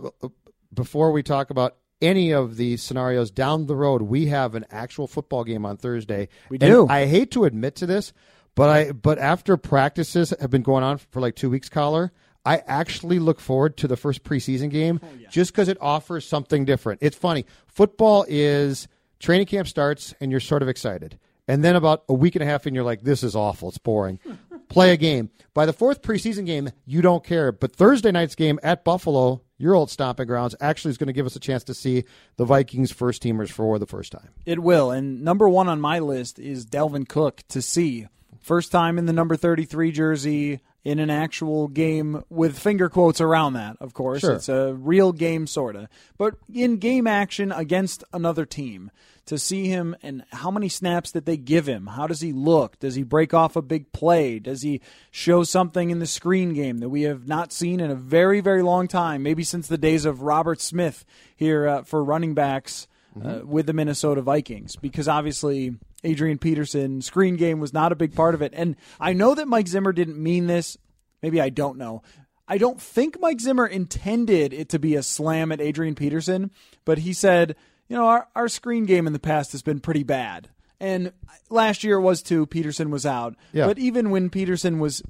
before 0.74 1.14
we 1.14 1.24
talk 1.24 1.52
about 1.52 1.77
any 2.02 2.32
of 2.32 2.58
these 2.58 2.82
scenarios 2.82 3.32
down 3.32 3.66
the 3.66 3.76
road, 3.76 4.04
we 4.04 4.28
have 4.28 4.56
an 4.56 4.66
actual 4.70 5.08
football 5.08 5.44
game 5.44 5.66
on 5.66 5.78
Thursday. 5.78 6.30
We 6.50 6.58
And 6.62 6.72
do. 6.72 6.88
I 6.88 7.06
hate 7.06 7.32
to 7.32 7.46
admit 7.46 7.76
to 7.78 7.86
this, 7.86 8.14
but 8.56 8.70
I 8.70 8.92
but 8.92 9.18
after 9.20 9.58
practices 9.58 10.34
have 10.40 10.50
been 10.50 10.62
going 10.62 10.84
on 10.84 10.98
for 10.98 11.20
like 11.20 11.36
two 11.36 11.50
weeks, 11.50 11.70
Coller. 11.70 12.12
I 12.46 12.64
actually 12.66 13.20
look 13.20 13.42
forward 13.42 13.76
to 13.78 13.90
the 13.90 13.98
first 13.98 14.24
preseason 14.24 14.70
game 14.70 15.02
oh, 15.04 15.08
just 15.30 15.52
because 15.52 15.68
it 15.68 15.78
offers 15.82 16.26
something 16.26 16.64
different. 16.64 17.02
It's 17.04 17.18
funny. 17.18 17.46
Football 17.66 18.26
is 18.30 18.88
training 19.20 19.48
camp 19.48 19.68
starts 19.68 20.14
and 20.22 20.32
you're 20.32 20.40
sort 20.40 20.62
of 20.62 20.70
excited. 20.70 21.20
And 21.50 21.62
then 21.62 21.76
about 21.76 22.04
a 22.08 22.14
week 22.14 22.36
and 22.36 22.44
a 22.44 22.46
half 22.46 22.66
in, 22.66 22.74
you're 22.74 22.86
like, 22.86 23.02
this 23.02 23.22
is 23.22 23.36
awful. 23.36 23.68
It's 23.70 23.78
boring. 23.78 24.20
Hmm. 24.24 24.34
Play 24.70 24.92
a 24.92 24.98
game. 24.98 25.30
By 25.54 25.66
the 25.66 25.74
fourth 25.74 26.02
preseason 26.02 26.46
game, 26.46 26.70
you 26.86 27.02
don't 27.02 27.24
care. 27.24 27.52
But 27.52 27.76
Thursday 27.76 28.12
night's 28.12 28.36
game 28.36 28.60
at 28.62 28.84
Buffalo, 28.84 29.42
your 29.58 29.74
old 29.74 29.90
stomping 29.90 30.28
grounds, 30.28 30.56
actually 30.60 30.92
is 30.92 30.98
going 30.98 31.08
to 31.08 31.14
give 31.14 31.26
us 31.26 31.36
a 31.36 31.40
chance 31.40 31.64
to 31.66 31.74
see 31.74 32.04
the 32.36 32.46
Vikings 32.46 32.92
first 32.92 33.24
teamers 33.24 33.50
for 33.50 33.80
the 33.80 33.88
first 33.88 34.12
time. 34.12 34.30
It 34.46 34.60
will. 34.60 34.92
And 34.92 35.24
number 35.24 35.50
one 35.50 35.68
on 35.68 35.82
my 35.82 36.00
list 36.00 36.38
is 36.38 36.66
Dalvin 36.66 37.08
Cook 37.08 37.42
to 37.50 37.62
see. 37.62 38.08
First 38.40 38.72
time 38.72 38.98
in 38.98 39.06
the 39.06 39.14
number 39.14 39.36
33 39.36 39.92
jersey 39.92 40.60
in 40.88 41.00
an 41.00 41.10
actual 41.10 41.68
game 41.68 42.24
with 42.30 42.58
finger 42.58 42.88
quotes 42.88 43.20
around 43.20 43.52
that, 43.52 43.76
of 43.82 43.94
course. 43.94 44.22
Sure. 44.22 44.36
It's 44.36 44.48
a 44.48 44.74
real 44.74 45.12
game, 45.12 45.46
sort 45.46 45.76
of. 45.76 45.90
But 46.18 46.36
in 46.54 46.78
game 46.78 47.08
action 47.08 47.52
against 47.52 48.06
another 48.14 48.46
team, 48.46 48.90
to 49.26 49.38
see 49.38 49.68
him 49.68 49.98
and 50.02 50.24
how 50.32 50.50
many 50.50 50.70
snaps 50.70 51.12
that 51.12 51.26
they 51.26 51.36
give 51.36 51.68
him. 51.68 51.88
How 51.88 52.08
does 52.08 52.22
he 52.22 52.32
look? 52.32 52.80
Does 52.80 52.96
he 52.96 53.04
break 53.04 53.34
off 53.34 53.58
a 53.58 53.62
big 53.62 53.92
play? 53.92 54.40
Does 54.40 54.62
he 54.62 54.80
show 55.12 55.44
something 55.44 55.90
in 55.90 56.00
the 56.00 56.06
screen 56.06 56.54
game 56.54 56.78
that 56.78 56.88
we 56.88 57.02
have 57.02 57.28
not 57.28 57.52
seen 57.52 57.82
in 57.82 57.92
a 57.92 57.96
very, 57.96 58.40
very 58.40 58.62
long 58.62 58.88
time? 58.88 59.22
Maybe 59.22 59.44
since 59.44 59.68
the 59.68 59.78
days 59.78 60.06
of 60.06 60.22
Robert 60.22 60.62
Smith 60.62 61.04
here 61.36 61.68
uh, 61.68 61.84
for 61.84 62.02
running 62.02 62.34
backs 62.34 62.88
uh, 63.22 63.42
with 63.44 63.66
the 63.66 63.74
Minnesota 63.74 64.22
Vikings 64.22 64.78
because 64.78 65.10
obviously 65.10 65.76
Adrian 66.04 66.38
Peterson 66.38 67.02
screen 67.02 67.36
game 67.36 67.60
was 67.60 67.74
not 67.74 67.92
a 67.92 67.96
big 67.96 68.16
part 68.16 68.36
of 68.36 68.42
it. 68.42 68.54
And 68.56 68.76
I 69.00 69.14
know 69.14 69.36
that 69.36 69.48
Mike 69.48 69.68
Zimmer 69.68 69.92
didn't 69.92 70.22
mean 70.22 70.48
this. 70.48 70.78
Maybe 71.22 71.42
I 71.42 71.50
don't 71.50 71.78
know. 71.78 72.04
I 72.48 72.58
don't 72.58 72.82
think 72.82 73.20
Mike 73.20 73.42
Zimmer 73.42 73.66
intended 73.66 74.54
it 74.54 74.70
to 74.70 74.80
be 74.80 74.96
a 74.96 75.04
slam 75.04 75.52
at 75.52 75.60
Adrian 75.60 75.96
Peterson, 75.96 76.52
but 76.86 77.00
he 77.00 77.12
said, 77.12 77.56
you 77.90 77.98
know, 77.98 78.06
our, 78.06 78.28
our 78.36 78.48
screen 78.48 78.86
game 78.86 79.06
in 79.06 79.14
the 79.14 79.20
past 79.20 79.52
has 79.52 79.62
been 79.62 79.80
pretty 79.80 80.04
bad. 80.04 80.50
And 80.80 81.12
last 81.50 81.84
year 81.84 81.98
it 81.98 82.02
was 82.02 82.22
too. 82.22 82.46
Peterson 82.46 82.90
was 82.90 83.06
out. 83.06 83.36
Yeah. 83.52 83.66
But 83.66 83.80
even 83.80 84.12
when 84.12 84.30
Peterson 84.30 84.80
was 84.80 85.02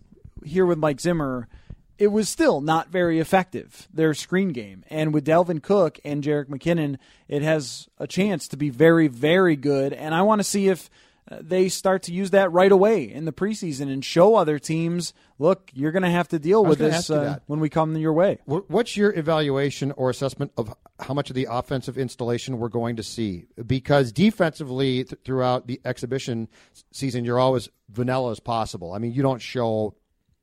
here 0.44 0.65
with 0.65 0.77
Mike 0.77 1.00
Zimmer, 1.00 1.48
it 1.97 2.07
was 2.07 2.29
still 2.29 2.61
not 2.61 2.89
very 2.89 3.19
effective, 3.19 3.87
their 3.93 4.13
screen 4.13 4.49
game. 4.49 4.83
And 4.89 5.13
with 5.13 5.25
Dalvin 5.25 5.61
Cook 5.61 5.99
and 6.05 6.23
Jerick 6.23 6.45
McKinnon, 6.45 6.97
it 7.27 7.41
has 7.41 7.87
a 7.97 8.07
chance 8.07 8.47
to 8.49 8.57
be 8.57 8.69
very, 8.69 9.07
very 9.07 9.55
good. 9.55 9.93
And 9.93 10.13
I 10.13 10.21
want 10.21 10.39
to 10.39 10.43
see 10.43 10.67
if 10.67 10.89
uh, 11.29 11.39
they 11.41 11.67
start 11.67 12.03
to 12.03 12.13
use 12.13 12.31
that 12.31 12.51
right 12.51 12.71
away 12.71 13.03
in 13.03 13.25
the 13.25 13.33
preseason 13.33 13.91
and 13.91 14.05
show 14.05 14.35
other 14.35 14.59
teams, 14.59 15.13
look, 15.39 15.71
you're 15.73 15.91
going 15.91 16.03
to 16.03 16.09
have 16.09 16.27
to 16.29 16.39
deal 16.39 16.63
with 16.63 16.79
this 16.79 17.09
uh, 17.09 17.39
when 17.47 17.59
we 17.59 17.69
come 17.69 17.97
your 17.97 18.13
way. 18.13 18.39
What's 18.45 18.95
your 18.95 19.13
evaluation 19.13 19.91
or 19.93 20.09
assessment 20.09 20.51
of 20.55 20.73
how 20.99 21.13
much 21.13 21.29
of 21.29 21.35
the 21.35 21.47
offensive 21.49 21.97
installation 21.97 22.59
we're 22.59 22.69
going 22.69 22.95
to 22.95 23.03
see? 23.03 23.47
Because 23.65 24.11
defensively, 24.11 25.03
th- 25.03 25.19
throughout 25.25 25.67
the 25.67 25.81
exhibition 25.83 26.47
season, 26.91 27.25
you're 27.25 27.39
always 27.39 27.69
vanilla 27.89 28.31
as 28.31 28.39
possible. 28.39 28.93
I 28.93 28.99
mean, 28.99 29.11
you 29.11 29.21
don't 29.21 29.41
show 29.41 29.95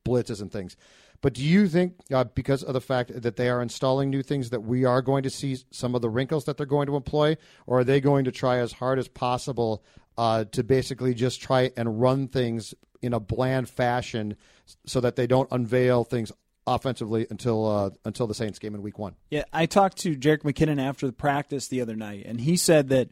blitzes 0.04 0.42
and 0.42 0.52
things. 0.52 0.76
But 1.24 1.32
do 1.32 1.42
you 1.42 1.68
think, 1.68 1.94
uh, 2.12 2.24
because 2.24 2.62
of 2.62 2.74
the 2.74 2.82
fact 2.82 3.22
that 3.22 3.36
they 3.36 3.48
are 3.48 3.62
installing 3.62 4.10
new 4.10 4.22
things, 4.22 4.50
that 4.50 4.60
we 4.60 4.84
are 4.84 5.00
going 5.00 5.22
to 5.22 5.30
see 5.30 5.56
some 5.70 5.94
of 5.94 6.02
the 6.02 6.10
wrinkles 6.10 6.44
that 6.44 6.58
they're 6.58 6.66
going 6.66 6.86
to 6.86 6.96
employ, 6.96 7.38
or 7.66 7.78
are 7.78 7.84
they 7.84 7.98
going 7.98 8.26
to 8.26 8.30
try 8.30 8.58
as 8.58 8.74
hard 8.74 8.98
as 8.98 9.08
possible 9.08 9.82
uh, 10.18 10.44
to 10.52 10.62
basically 10.62 11.14
just 11.14 11.40
try 11.40 11.70
and 11.78 11.98
run 11.98 12.28
things 12.28 12.74
in 13.00 13.14
a 13.14 13.20
bland 13.20 13.70
fashion, 13.70 14.36
so 14.84 15.00
that 15.00 15.16
they 15.16 15.26
don't 15.26 15.48
unveil 15.50 16.04
things 16.04 16.30
offensively 16.66 17.26
until 17.30 17.70
uh, 17.70 17.90
until 18.04 18.26
the 18.26 18.34
Saints 18.34 18.58
game 18.58 18.74
in 18.74 18.82
Week 18.82 18.98
One? 18.98 19.14
Yeah, 19.30 19.44
I 19.50 19.64
talked 19.64 19.96
to 20.00 20.14
Jerick 20.16 20.42
McKinnon 20.42 20.78
after 20.78 21.06
the 21.06 21.14
practice 21.14 21.68
the 21.68 21.80
other 21.80 21.96
night, 21.96 22.26
and 22.26 22.42
he 22.42 22.58
said 22.58 22.90
that 22.90 23.08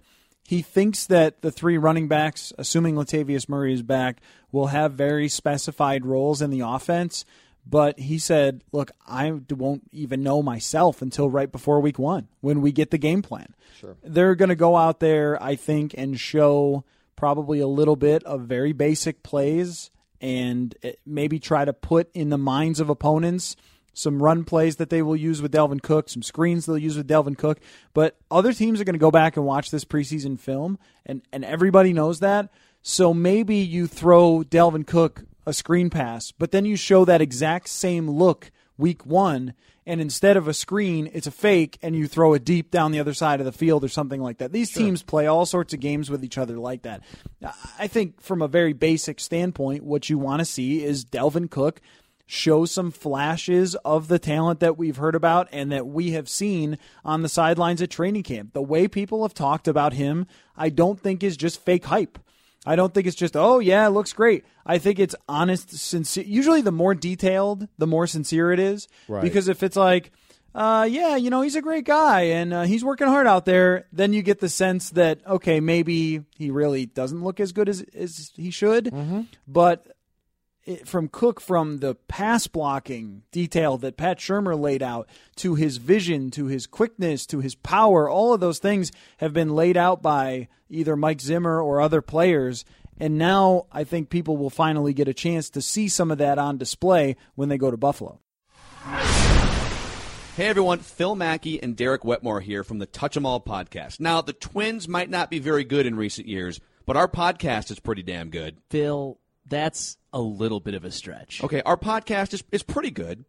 he 0.47 0.61
thinks 0.61 1.07
that 1.07 1.41
the 1.41 1.51
three 1.51 1.79
running 1.79 2.09
backs, 2.09 2.53
assuming 2.59 2.95
Latavius 2.95 3.49
Murray 3.49 3.73
is 3.73 3.83
back, 3.83 4.21
will 4.51 4.67
have 4.67 4.93
very 4.93 5.31
specified 5.31 6.05
roles 6.05 6.43
in 6.43 6.51
the 6.51 6.61
offense. 6.61 7.25
But 7.65 7.99
he 7.99 8.19
said, 8.19 8.65
"Look, 8.73 8.91
I 9.07 9.33
won't 9.51 9.85
even 9.93 10.23
know 10.23 10.43
myself 10.43 11.01
until 11.01 11.31
right 11.31 11.51
before 11.51 11.81
Week 11.81 11.99
One 11.99 12.29
when 12.41 12.61
we 12.61 12.73
get 12.73 12.91
the 12.91 12.99
game 12.99 13.23
plan. 13.23 13.55
Sure. 13.79 13.97
They're 14.03 14.35
going 14.35 14.49
to 14.49 14.57
go 14.57 14.77
out 14.77 15.01
there, 15.01 15.41
I 15.43 15.55
think, 15.55 15.95
and 15.97 16.19
show 16.19 16.85
probably 17.17 17.61
a 17.61 17.69
little 17.69 17.97
bit 17.97 18.25
of 18.25 18.43
very 18.43 18.73
basic 18.73 19.23
plays 19.23 19.91
and 20.21 20.75
eh, 20.83 20.93
maybe 21.07 21.39
try 21.39 21.65
to 21.65 21.73
put 21.73 22.11
in 22.15 22.31
the 22.31 22.39
minds 22.39 22.81
of 22.81 22.91
opponents 22.91 23.57
some 23.95 24.23
run 24.23 24.45
plays 24.45 24.77
that 24.77 24.91
they 24.91 25.03
will 25.03 25.17
use 25.17 25.43
with 25.43 25.53
Dalvin 25.53 25.83
Cook, 25.83 26.09
some 26.09 26.23
screens 26.23 26.67
they'll 26.67 26.79
use 26.79 26.97
with 26.97 27.09
Dalvin 27.09 27.37
Cook. 27.37 27.61
But 27.93 28.17
other 28.31 28.53
teams 28.53 28.81
are 28.81 28.85
going 28.85 28.95
to 28.95 28.99
go 28.99 29.11
back 29.11 29.37
and 29.37 29.45
watch 29.45 29.71
this 29.71 29.85
preseason 29.85 30.39
film, 30.39 30.79
and, 31.05 31.23
and 31.33 31.45
everybody 31.45 31.93
knows 31.93 32.21
that. 32.21 32.51
So 32.83 33.15
maybe 33.15 33.57
you 33.57 33.87
throw 33.87 34.43
Dalvin 34.43 34.87
Cook 34.87 35.25
a 35.47 35.53
screen 35.53 35.91
pass, 35.91 36.33
but 36.33 36.51
then 36.51 36.65
you 36.65 36.77
show 36.77 37.05
that 37.05 37.21
exact 37.21 37.69
same 37.69 38.09
look 38.09 38.51
week 38.79 39.05
one, 39.05 39.55
and 39.85 40.01
instead 40.01 40.37
of 40.37 40.47
a 40.49 40.55
screen, 40.55 41.11
it's 41.13 41.27
a 41.27 41.33
fake, 41.33 41.79
and 41.83 41.97
you 41.97 42.07
throw 42.07 42.35
it 42.35 42.45
deep 42.45 42.71
down 42.71 42.93
the 42.93 43.01
other 43.01 43.15
side 43.15 43.41
of 43.41 43.47
the 43.47 43.53
field 43.53 43.85
or 43.85 43.89
something 43.89 44.21
like 44.21 44.39
that. 44.39 44.53
These 44.53 44.73
teams 44.73 45.03
play 45.03 45.27
all 45.27 45.45
sorts 45.47 45.75
of 45.75 45.81
games 45.81 46.09
with 46.11 46.25
each 46.25 46.39
other 46.39 46.59
like 46.59 46.83
that. 46.83 47.03
I 47.79 47.89
think 47.89 48.21
from 48.21 48.43
a 48.43 48.49
very 48.49 48.73
basic 48.73 49.21
standpoint, 49.21 49.85
what 49.85 50.09
you 50.09 50.19
want 50.19 50.41
to 50.41 50.45
see 50.45 50.85
is 50.85 51.05
Dalvin 51.05 51.51
Cook 51.51 51.81
show 52.27 52.65
some 52.65 52.91
flashes 52.91 53.75
of 53.85 54.09
the 54.09 54.19
talent 54.19 54.61
that 54.61 54.79
we've 54.79 54.97
heard 54.97 55.15
about 55.15 55.49
and 55.53 55.71
that 55.71 55.87
we 55.87 56.13
have 56.13 56.29
seen 56.29 56.79
on 57.05 57.23
the 57.23 57.29
sidelines 57.29 57.83
at 57.83 57.91
training 57.91 58.23
camp. 58.23 58.53
The 58.55 58.63
way 58.63 58.89
people 58.89 59.23
have 59.23 59.35
talked 59.35 59.69
about 59.69 59.93
him, 59.93 60.27
I 60.57 60.71
don't 60.71 60.99
think 60.99 61.23
is 61.23 61.37
just 61.37 61.61
fake 61.61 61.85
hype. 61.87 62.19
I 62.65 62.77
don't 62.77 62.95
think 62.95 63.07
it's 63.07 63.17
just, 63.17 63.37
oh, 63.37 63.59
yeah, 63.59 63.87
it 63.87 63.91
looks 63.91 64.13
great. 64.13 64.45
I 64.65 64.79
think 64.79 64.99
it's 64.99 65.17
honest, 65.29 65.77
sincere. 65.77 66.25
Usually, 66.25 66.61
the 66.61 66.73
more 66.73 66.95
detailed, 66.95 67.67
the 67.79 67.87
more 67.87 68.07
sincere 68.07 68.53
it 68.53 68.61
is. 68.61 68.87
Right. 69.09 69.23
Because 69.23 69.49
if 69.49 69.63
it's 69.63 69.77
like, 69.77 70.13
uh, 70.55 70.87
yeah, 70.89 71.17
you 71.17 71.31
know, 71.31 71.41
he's 71.43 71.57
a 71.57 71.63
great 71.63 71.85
guy 71.85 72.23
and 72.23 72.53
uh, 72.53 72.63
he's 72.63 72.85
working 72.85 73.09
hard 73.09 73.27
out 73.27 73.47
there, 73.47 73.87
then 73.93 74.13
you 74.13 74.23
get 74.23 74.39
the 74.39 74.49
sense 74.49 74.91
that, 74.91 75.27
okay, 75.27 75.61
maybe 75.61 76.23
he 76.37 76.51
really 76.51 76.87
doesn't 76.87 77.25
look 77.25 77.41
as 77.41 77.53
good 77.53 77.69
as, 77.69 77.81
as 77.95 78.31
he 78.37 78.51
should. 78.51 78.93
But 79.49 79.87
it, 79.87 79.97
from 80.85 81.09
Cook, 81.09 81.41
from 81.41 81.79
the 81.79 81.95
pass 81.95 82.47
blocking 82.47 83.23
detail 83.33 83.77
that 83.79 83.97
Pat 83.97 84.19
Shurmur 84.19 84.59
laid 84.59 84.83
out, 84.83 85.09
to 85.37 85.55
his 85.55 85.79
vision, 85.79 86.31
to 86.33 86.47
his 86.47 86.67
quickness, 86.67 87.27
to 87.27 87.41
his 87.41 87.55
power, 87.55 88.09
all 88.09 88.33
of 88.33 88.41
those 88.41 88.59
things 88.59 88.93
have 89.19 89.33
been 89.33 89.55
laid 89.55 89.77
out 89.77 90.03
by 90.03 90.49
either 90.69 90.97
Mike 90.97 91.21
Zimmer 91.21 91.61
or 91.61 91.81
other 91.81 92.01
players. 92.01 92.65
And 92.99 93.19
now 93.19 93.67
I 93.73 93.85
think 93.85 94.11
people 94.11 94.37
will 94.37 94.51
finally 94.51 94.93
get 94.93 95.09
a 95.09 95.15
chance 95.15 95.51
to 95.51 95.63
see 95.63 95.89
some 95.89 96.11
of 96.11 96.19
that 96.19 96.39
on 96.39 96.59
display 96.59 97.17
when 97.35 97.49
they 97.49 97.59
go 97.59 97.71
to 97.71 97.77
Buffalo. 97.77 98.21
Hey 100.37 100.47
everyone, 100.47 100.79
Phil 100.79 101.15
Mackey 101.15 101.63
and 101.63 101.77
Derek 101.77 102.05
Wetmore 102.05 102.41
here 102.41 102.65
from 102.65 102.79
the 102.79 102.87
Touch 102.87 103.17
'em 103.17 103.27
All 103.27 103.41
podcast. 103.41 104.01
Now, 104.01 104.23
the 104.23 104.33
Twins 104.33 104.89
might 104.89 105.11
not 105.11 105.31
be 105.31 105.39
very 105.39 105.63
good 105.63 105.85
in 105.85 105.95
recent 105.95 106.27
years, 106.27 106.59
but 106.87 106.97
our 106.97 107.07
podcast 107.07 107.71
is 107.71 107.79
pretty 107.81 108.03
damn 108.03 108.31
good. 108.31 108.57
Phil, 108.71 109.19
that's 109.47 109.97
a 110.13 110.21
little 110.21 110.61
bit 110.61 110.75
of 110.75 110.85
a 110.85 110.91
stretch. 110.91 111.43
Okay, 111.43 111.63
our 111.63 111.77
podcast 111.77 112.35
is, 112.35 112.45
is 112.53 112.63
pretty 112.63 112.91
good. 112.91 113.25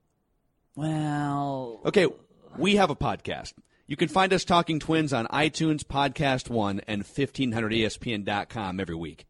Well, 0.76 1.82
Okay, 1.86 2.08
we 2.58 2.76
have 2.78 2.90
a 2.90 2.96
podcast. 2.96 3.54
You 3.86 3.96
can 3.96 4.08
find 4.08 4.32
us 4.34 4.46
talking 4.46 4.80
Twins 4.80 5.14
on 5.14 5.28
iTunes, 5.28 5.84
Podcast 5.84 6.50
One, 6.50 6.82
and 6.88 7.02
E 7.02 7.06
1500ESPN.com 7.06 8.80
every 8.80 8.96
week. 8.96 9.26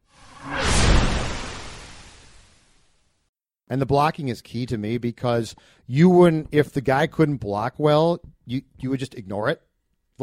And 3.68 3.82
the 3.82 3.86
blocking 3.86 4.28
is 4.28 4.42
key 4.42 4.66
to 4.68 4.78
me 4.78 4.98
because 4.98 5.56
you 5.88 6.10
wouldn't 6.10 6.50
if 6.52 6.72
the 6.72 6.82
guy 6.82 7.08
couldn't 7.08 7.38
block 7.38 7.76
well, 7.78 8.20
you 8.46 8.62
you 8.78 8.90
would 8.90 9.00
just 9.00 9.16
ignore 9.16 9.50
it. 9.50 9.62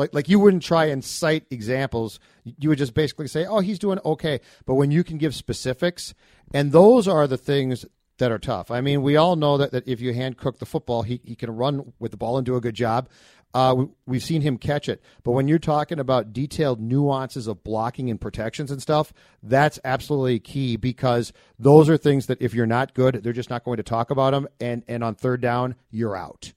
Like 0.00 0.14
like 0.14 0.28
you 0.28 0.40
wouldn't 0.40 0.62
try 0.62 0.86
and 0.86 1.04
cite 1.04 1.44
examples. 1.50 2.18
You 2.44 2.70
would 2.70 2.78
just 2.78 2.94
basically 2.94 3.28
say, 3.28 3.44
"Oh, 3.44 3.60
he's 3.60 3.78
doing 3.78 3.98
okay." 4.04 4.40
But 4.64 4.74
when 4.74 4.90
you 4.90 5.04
can 5.04 5.18
give 5.18 5.34
specifics, 5.34 6.14
and 6.52 6.72
those 6.72 7.06
are 7.06 7.26
the 7.26 7.36
things 7.36 7.84
that 8.20 8.30
are 8.30 8.38
tough. 8.38 8.70
I 8.70 8.80
mean, 8.80 9.02
we 9.02 9.16
all 9.16 9.34
know 9.34 9.58
that, 9.58 9.72
that 9.72 9.88
if 9.88 10.00
you 10.00 10.14
hand 10.14 10.36
cook 10.36 10.58
the 10.58 10.66
football, 10.66 11.02
he, 11.02 11.20
he 11.24 11.34
can 11.34 11.50
run 11.50 11.92
with 11.98 12.12
the 12.12 12.16
ball 12.16 12.38
and 12.38 12.46
do 12.46 12.54
a 12.54 12.60
good 12.60 12.74
job. 12.74 13.08
Uh, 13.52 13.74
we, 13.76 13.86
we've 14.06 14.22
seen 14.22 14.42
him 14.42 14.56
catch 14.56 14.88
it. 14.88 15.02
But 15.24 15.32
when 15.32 15.48
you're 15.48 15.58
talking 15.58 15.98
about 15.98 16.32
detailed 16.32 16.80
nuances 16.80 17.48
of 17.48 17.64
blocking 17.64 18.08
and 18.08 18.20
protections 18.20 18.70
and 18.70 18.80
stuff, 18.80 19.12
that's 19.42 19.80
absolutely 19.84 20.38
key 20.38 20.76
because 20.76 21.32
those 21.58 21.88
are 21.88 21.96
things 21.96 22.26
that 22.26 22.40
if 22.40 22.54
you're 22.54 22.66
not 22.66 22.94
good, 22.94 23.22
they're 23.24 23.32
just 23.32 23.50
not 23.50 23.64
going 23.64 23.78
to 23.78 23.82
talk 23.82 24.10
about 24.10 24.30
them. 24.30 24.46
And, 24.60 24.84
and 24.86 25.02
on 25.02 25.14
third 25.16 25.40
down, 25.40 25.74
you're 25.90 26.16
out. 26.16 26.52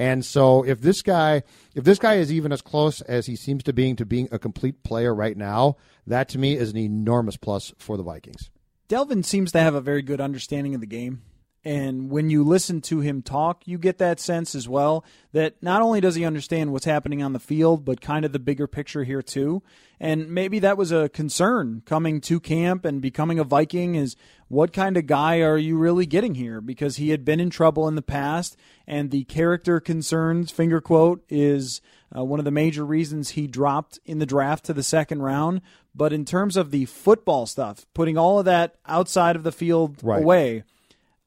And 0.00 0.24
so 0.24 0.64
if 0.64 0.80
this 0.80 1.02
guy 1.02 1.42
if 1.74 1.84
this 1.84 1.98
guy 1.98 2.14
is 2.14 2.32
even 2.32 2.52
as 2.52 2.62
close 2.62 3.02
as 3.02 3.26
he 3.26 3.36
seems 3.36 3.62
to 3.64 3.74
being 3.74 3.96
to 3.96 4.06
being 4.06 4.28
a 4.32 4.38
complete 4.38 4.82
player 4.82 5.14
right 5.14 5.36
now, 5.36 5.76
that 6.06 6.30
to 6.30 6.38
me 6.38 6.56
is 6.56 6.70
an 6.70 6.78
enormous 6.78 7.36
plus 7.36 7.74
for 7.76 7.98
the 7.98 8.02
Vikings. 8.02 8.50
Dalvin 8.88 9.22
seems 9.22 9.52
to 9.52 9.60
have 9.60 9.74
a 9.74 9.80
very 9.82 10.00
good 10.00 10.18
understanding 10.18 10.74
of 10.74 10.80
the 10.80 10.86
game. 10.86 11.20
And 11.64 12.10
when 12.10 12.30
you 12.30 12.42
listen 12.42 12.80
to 12.82 13.00
him 13.00 13.20
talk, 13.20 13.66
you 13.66 13.76
get 13.76 13.98
that 13.98 14.18
sense 14.18 14.54
as 14.54 14.66
well 14.66 15.04
that 15.32 15.62
not 15.62 15.82
only 15.82 16.00
does 16.00 16.14
he 16.14 16.24
understand 16.24 16.72
what's 16.72 16.86
happening 16.86 17.22
on 17.22 17.34
the 17.34 17.38
field, 17.38 17.84
but 17.84 18.00
kind 18.00 18.24
of 18.24 18.32
the 18.32 18.38
bigger 18.38 18.66
picture 18.66 19.04
here 19.04 19.20
too. 19.20 19.62
And 19.98 20.30
maybe 20.30 20.58
that 20.60 20.78
was 20.78 20.90
a 20.90 21.10
concern 21.10 21.82
coming 21.84 22.22
to 22.22 22.40
camp 22.40 22.86
and 22.86 23.02
becoming 23.02 23.38
a 23.38 23.44
Viking 23.44 23.94
is 23.94 24.16
what 24.48 24.72
kind 24.72 24.96
of 24.96 25.06
guy 25.06 25.40
are 25.42 25.58
you 25.58 25.76
really 25.76 26.06
getting 26.06 26.34
here? 26.34 26.62
Because 26.62 26.96
he 26.96 27.10
had 27.10 27.24
been 27.24 27.38
in 27.40 27.50
trouble 27.50 27.86
in 27.86 27.94
the 27.94 28.02
past, 28.02 28.56
and 28.86 29.10
the 29.10 29.24
character 29.24 29.78
concerns, 29.78 30.50
finger 30.50 30.80
quote, 30.80 31.22
is 31.28 31.82
uh, 32.16 32.24
one 32.24 32.38
of 32.38 32.46
the 32.46 32.50
major 32.50 32.84
reasons 32.84 33.30
he 33.30 33.46
dropped 33.46 33.98
in 34.06 34.18
the 34.18 34.26
draft 34.26 34.64
to 34.64 34.72
the 34.72 34.82
second 34.82 35.20
round. 35.22 35.60
But 35.94 36.12
in 36.14 36.24
terms 36.24 36.56
of 36.56 36.70
the 36.70 36.86
football 36.86 37.44
stuff, 37.46 37.84
putting 37.92 38.16
all 38.16 38.38
of 38.38 38.46
that 38.46 38.76
outside 38.86 39.36
of 39.36 39.42
the 39.42 39.52
field 39.52 39.98
Right. 40.02 40.22
away, 40.22 40.64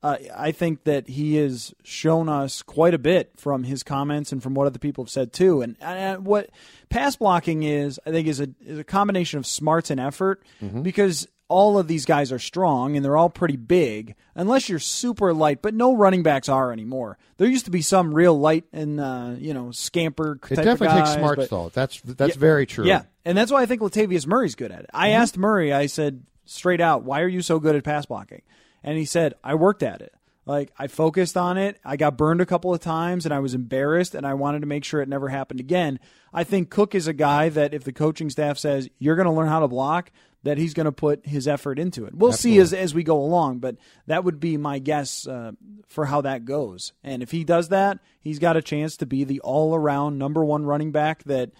uh, 0.04 0.18
I 0.36 0.52
think 0.52 0.84
that 0.84 1.08
he 1.08 1.36
has 1.38 1.74
shown 1.84 2.28
us 2.28 2.62
quite 2.62 2.94
a 2.94 3.00
bit 3.00 3.32
from 3.38 3.64
his 3.64 3.84
comments 3.84 4.34
and 4.34 4.44
from 4.44 4.54
what 4.54 4.68
other 4.68 4.78
people 4.78 5.06
have 5.06 5.10
said 5.10 5.32
too. 5.32 5.62
And, 5.62 5.78
and 5.80 6.26
what 6.26 6.50
pass 6.90 7.16
blocking 7.16 7.64
is, 7.64 8.02
I 8.06 8.12
think, 8.12 8.28
is 8.28 8.42
a 8.42 8.50
is 8.60 8.78
a 8.78 8.84
combination 8.84 9.40
of 9.40 9.48
smarts 9.48 9.90
and 9.90 10.02
effort 10.02 10.44
because 10.84 11.28
all 11.48 11.78
of 11.78 11.88
these 11.88 12.06
guys 12.06 12.32
are 12.32 12.40
strong 12.40 12.96
and 12.96 13.06
they're 13.06 13.16
all 13.16 13.30
pretty 13.30 13.56
big, 13.56 14.16
unless 14.36 14.68
you're 14.68 14.80
super 14.80 15.34
light. 15.34 15.62
But 15.62 15.74
no 15.74 15.96
running 15.96 16.22
backs 16.22 16.50
are 16.50 16.74
anymore. 16.74 17.18
There 17.38 17.48
used 17.48 17.66
to 17.66 17.72
be 17.72 17.82
some 17.82 18.14
real 18.14 18.38
light 18.38 18.66
and 18.74 19.00
uh, 19.00 19.36
you 19.38 19.54
know 19.54 19.72
scamper. 19.72 20.38
It 20.50 20.56
definitely 20.56 20.88
takes 20.88 21.10
guys, 21.10 21.14
smarts 21.14 21.40
but- 21.44 21.50
though. 21.50 21.70
That's 21.70 22.02
that's 22.02 22.36
yeah. 22.36 22.40
very 22.40 22.66
true. 22.66 22.86
Yeah, 22.86 23.04
and 23.24 23.38
that's 23.38 23.54
why 23.54 23.62
I 23.62 23.68
think 23.68 23.82
Latavius 23.82 24.28
Murray's 24.28 24.56
good 24.56 24.72
at 24.74 24.82
it. 24.82 24.90
I 24.94 25.10
asked 25.10 25.38
Murray, 25.38 25.72
I 25.72 25.86
said 25.86 26.24
straight 26.44 26.82
out, 26.82 27.04
"Why 27.04 27.22
are 27.22 27.28
you 27.28 27.42
so 27.42 27.60
good 27.60 27.78
at 27.78 27.86
pass 27.86 28.06
blocking?" 28.06 28.42
And 28.84 28.98
he 28.98 29.06
said, 29.06 29.34
"I 29.44 29.56
worked 29.56 29.84
at 29.84 30.02
it." 30.02 30.14
Like 30.46 30.72
I 30.78 30.88
focused 30.88 31.38
on 31.38 31.58
it. 31.58 31.80
I 31.86 31.96
got 31.96 32.18
burned 32.18 32.42
a 32.42 32.46
couple 32.46 32.74
of 32.74 32.82
times 32.82 33.26
and 33.26 33.34
I 33.34 33.40
was 33.40 33.54
embarrassed 33.54 34.14
and 34.14 34.28
I 34.28 34.34
wanted 34.34 34.60
to 34.60 34.66
make 34.66 34.84
sure 34.84 35.02
it 35.02 35.08
never 35.08 35.30
happened 35.30 35.62
again. 35.62 36.00
I 36.34 36.44
think 36.44 36.70
Cook 36.70 36.96
is 36.96 37.08
a 37.08 37.14
guy 37.14 37.50
that 37.50 37.74
if 37.74 37.86
the 37.86 37.94
coaching 37.94 38.30
staff 38.30 38.58
says 38.58 38.90
you're 39.00 39.16
going 39.16 39.28
to 39.28 39.32
learn 39.32 39.48
how 39.48 39.62
to 39.62 39.70
block, 39.70 40.12
that 40.44 40.58
he's 40.58 40.74
going 40.74 40.86
to 40.86 40.92
put 40.92 41.26
his 41.26 41.48
effort 41.48 41.80
into 41.80 42.06
it. 42.06 42.14
We'll 42.14 42.34
see 42.34 42.58
as 42.60 42.74
as 42.74 42.94
we 42.94 43.04
go 43.04 43.22
along, 43.22 43.60
but 43.60 43.78
that 44.08 44.26
would 44.26 44.42
be 44.42 44.58
my 44.58 44.80
guess 44.80 45.26
uh, 45.26 45.54
for 45.88 46.06
how 46.06 46.20
that 46.22 46.44
goes. 46.44 46.92
And 47.06 47.24
if 47.24 47.32
he 47.32 47.46
does 47.46 47.70
that, 47.70 48.00
he's 48.20 48.40
got 48.40 48.58
a 48.58 48.62
chance 48.62 48.98
to 48.98 49.06
be 49.06 49.24
the 49.24 49.40
all-around 49.40 50.18
number 50.18 50.44
1 50.44 50.66
running 50.66 50.92
back 50.92 51.24
that 51.24 51.52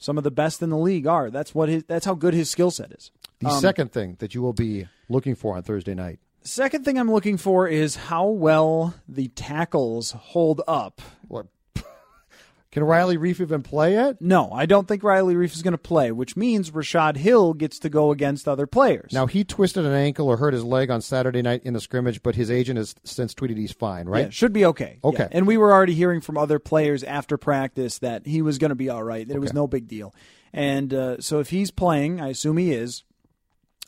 some 0.00 0.18
of 0.18 0.24
the 0.24 0.32
best 0.32 0.60
in 0.62 0.70
the 0.70 0.76
league 0.76 1.06
are. 1.06 1.30
That's 1.30 1.54
what 1.54 1.68
his 1.68 1.84
that's 1.84 2.04
how 2.04 2.14
good 2.14 2.34
his 2.34 2.50
skill 2.50 2.72
set 2.72 2.90
is. 2.90 3.12
The 3.38 3.50
second 3.60 3.92
thing 3.92 4.16
that 4.18 4.34
you 4.34 4.42
will 4.42 4.52
be 4.52 4.88
looking 5.08 5.36
for 5.36 5.56
on 5.56 5.62
Thursday 5.62 5.94
night. 5.94 6.18
Second 6.44 6.84
thing 6.84 6.98
I'm 6.98 7.10
looking 7.10 7.36
for 7.36 7.68
is 7.68 7.94
how 7.96 8.26
well 8.26 8.94
the 9.08 9.28
tackles 9.28 10.12
hold 10.12 10.60
up. 10.66 11.00
What? 11.28 11.46
Can 12.72 12.84
Riley 12.84 13.16
Reiff 13.16 13.40
even 13.40 13.62
play 13.62 13.96
it? 13.96 14.20
No, 14.20 14.50
I 14.50 14.66
don't 14.66 14.88
think 14.88 15.04
Riley 15.04 15.34
Reiff 15.34 15.54
is 15.54 15.62
going 15.62 15.72
to 15.72 15.78
play, 15.78 16.10
which 16.10 16.36
means 16.36 16.72
Rashod 16.72 17.16
Hill 17.16 17.54
gets 17.54 17.78
to 17.80 17.88
go 17.88 18.10
against 18.10 18.48
other 18.48 18.66
players. 18.66 19.12
Now 19.12 19.26
he 19.26 19.44
twisted 19.44 19.84
an 19.84 19.92
ankle 19.92 20.26
or 20.26 20.38
hurt 20.38 20.54
his 20.54 20.64
leg 20.64 20.90
on 20.90 21.00
Saturday 21.00 21.42
night 21.42 21.62
in 21.64 21.74
the 21.74 21.80
scrimmage, 21.80 22.22
but 22.22 22.34
his 22.34 22.50
agent 22.50 22.78
has 22.78 22.94
since 23.04 23.34
tweeted 23.34 23.56
he's 23.56 23.72
fine, 23.72 24.08
right? 24.08 24.24
Yeah, 24.24 24.30
should 24.30 24.52
be 24.52 24.64
okay. 24.66 24.98
Okay. 25.04 25.22
Yeah. 25.24 25.28
And 25.30 25.46
we 25.46 25.56
were 25.58 25.72
already 25.72 25.94
hearing 25.94 26.20
from 26.20 26.36
other 26.36 26.58
players 26.58 27.04
after 27.04 27.36
practice 27.36 27.98
that 27.98 28.26
he 28.26 28.42
was 28.42 28.58
going 28.58 28.70
to 28.70 28.74
be 28.74 28.88
all 28.88 29.02
right, 29.02 29.28
that 29.28 29.36
it 29.36 29.40
was 29.40 29.52
no 29.52 29.66
big 29.68 29.86
deal. 29.86 30.14
And 30.52 30.92
uh, 30.92 31.20
so 31.20 31.38
if 31.38 31.50
he's 31.50 31.70
playing, 31.70 32.20
I 32.20 32.28
assume 32.28 32.56
he 32.56 32.72
is, 32.72 33.04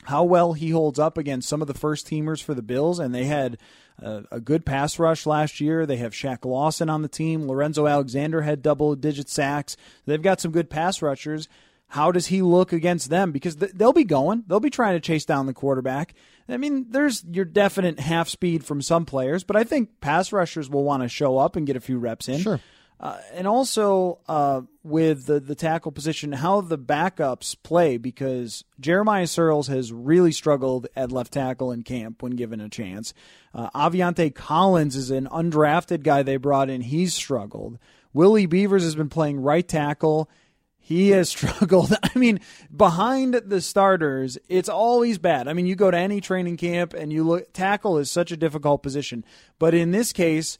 how 0.05 0.25
well 0.25 0.53
he 0.53 0.71
holds 0.71 0.99
up 0.99 1.19
against 1.19 1.49
some 1.49 1.61
of 1.61 1.69
the 1.69 1.75
first 1.75 2.07
teamers 2.07 2.43
for 2.43 2.55
the 2.55 2.63
Bills, 2.63 2.99
and 2.99 3.15
they 3.15 3.25
had 3.25 3.59
a 4.03 4.41
good 4.41 4.67
pass 4.67 4.99
rush 4.99 5.25
last 5.27 5.61
year. 5.61 5.87
They 5.87 5.97
have 5.99 6.13
Shaq 6.13 6.45
Lawson 6.45 6.91
on 6.91 7.03
the 7.03 7.09
team. 7.09 7.47
Lorenzo 7.47 7.87
Alexander 7.87 8.43
had 8.43 8.63
double 8.63 8.95
digit 8.97 9.29
sacks. 9.29 9.77
They've 10.05 10.21
got 10.21 10.41
some 10.41 10.51
good 10.51 10.69
pass 10.69 11.01
rushers. 11.01 11.49
How 11.89 12.11
does 12.11 12.27
he 12.27 12.43
look 12.43 12.73
against 12.73 13.09
them? 13.09 13.31
Because 13.31 13.57
th- 13.57 13.73
they'll 13.73 13.93
be 13.93 14.05
going. 14.05 14.45
They'll 14.49 14.59
be 14.59 14.71
trying 14.71 14.97
to 14.97 15.01
chase 15.01 15.25
down 15.25 15.47
the 15.47 15.53
quarterback. 15.53 16.15
I 16.49 16.57
mean, 16.57 16.87
there's 16.91 17.25
your 17.25 17.45
definite 17.45 18.01
half 18.01 18.29
speed 18.29 18.65
from 18.65 18.83
some 18.83 19.07
players, 19.07 19.45
but 19.45 19.55
I 19.55 19.65
think 19.65 20.01
pass 20.01 20.33
rushers 20.33 20.69
will 20.69 20.83
want 20.83 21.03
to 21.05 21.09
show 21.09 21.39
up 21.39 21.55
and 21.55 21.67
get 21.67 21.77
a 21.77 21.81
few 21.81 21.99
reps 21.99 22.29
in. 22.29 22.41
Sure. 22.41 22.61
Uh, 23.01 23.19
and 23.33 23.47
also 23.47 24.21
uh, 24.29 24.63
with 24.83 25.27
the, 25.27 25.41
the 25.41 25.55
tackle 25.55 25.93
position, 25.93 26.33
how 26.33 26.61
the 26.61 26.79
backups 26.79 27.57
play 27.63 27.97
because 27.97 28.65
Jeremiah 28.81 29.25
Sirles 29.25 29.67
has 29.69 29.93
really 29.93 30.33
struggled 30.33 30.87
at 30.95 31.13
left 31.13 31.33
tackle 31.33 31.73
in 31.73 31.83
camp 31.83 32.23
when 32.23 32.33
given 32.33 32.61
a 32.61 32.69
chance. 32.69 33.13
Uh, 33.53 33.69
Aviante 33.71 34.35
Collins 34.35 34.97
is 34.97 35.11
an 35.11 35.27
undrafted 35.27 36.03
guy 36.03 36.23
they 36.23 36.37
brought 36.37 36.71
in. 36.71 36.81
He's 36.83 37.15
struggled. 37.15 37.79
Willie 38.13 38.47
Beavers 38.47 38.85
has 38.85 38.95
been 38.95 39.09
playing 39.09 39.41
right 39.41 39.67
tackle. 39.67 40.31
He 40.79 41.11
has 41.11 41.29
struggled. 41.31 41.93
I 42.03 42.17
mean, 42.17 42.41
behind 42.75 43.35
the 43.35 43.61
starters, 43.61 44.39
it's 44.49 44.69
always 44.69 45.19
bad. 45.19 45.49
I 45.49 45.53
mean, 45.53 45.67
you 45.67 45.75
go 45.75 45.91
to 45.91 45.99
any 45.99 46.21
training 46.21 46.59
camp 46.59 46.95
and 46.95 47.13
you 47.13 47.25
look, 47.25 47.53
tackle 47.53 47.99
is 47.99 48.11
such 48.11 48.31
a 48.31 48.37
difficult 48.37 48.83
position. 48.83 49.25
But 49.59 49.75
in 49.75 49.91
this 49.91 50.13
case, 50.13 50.59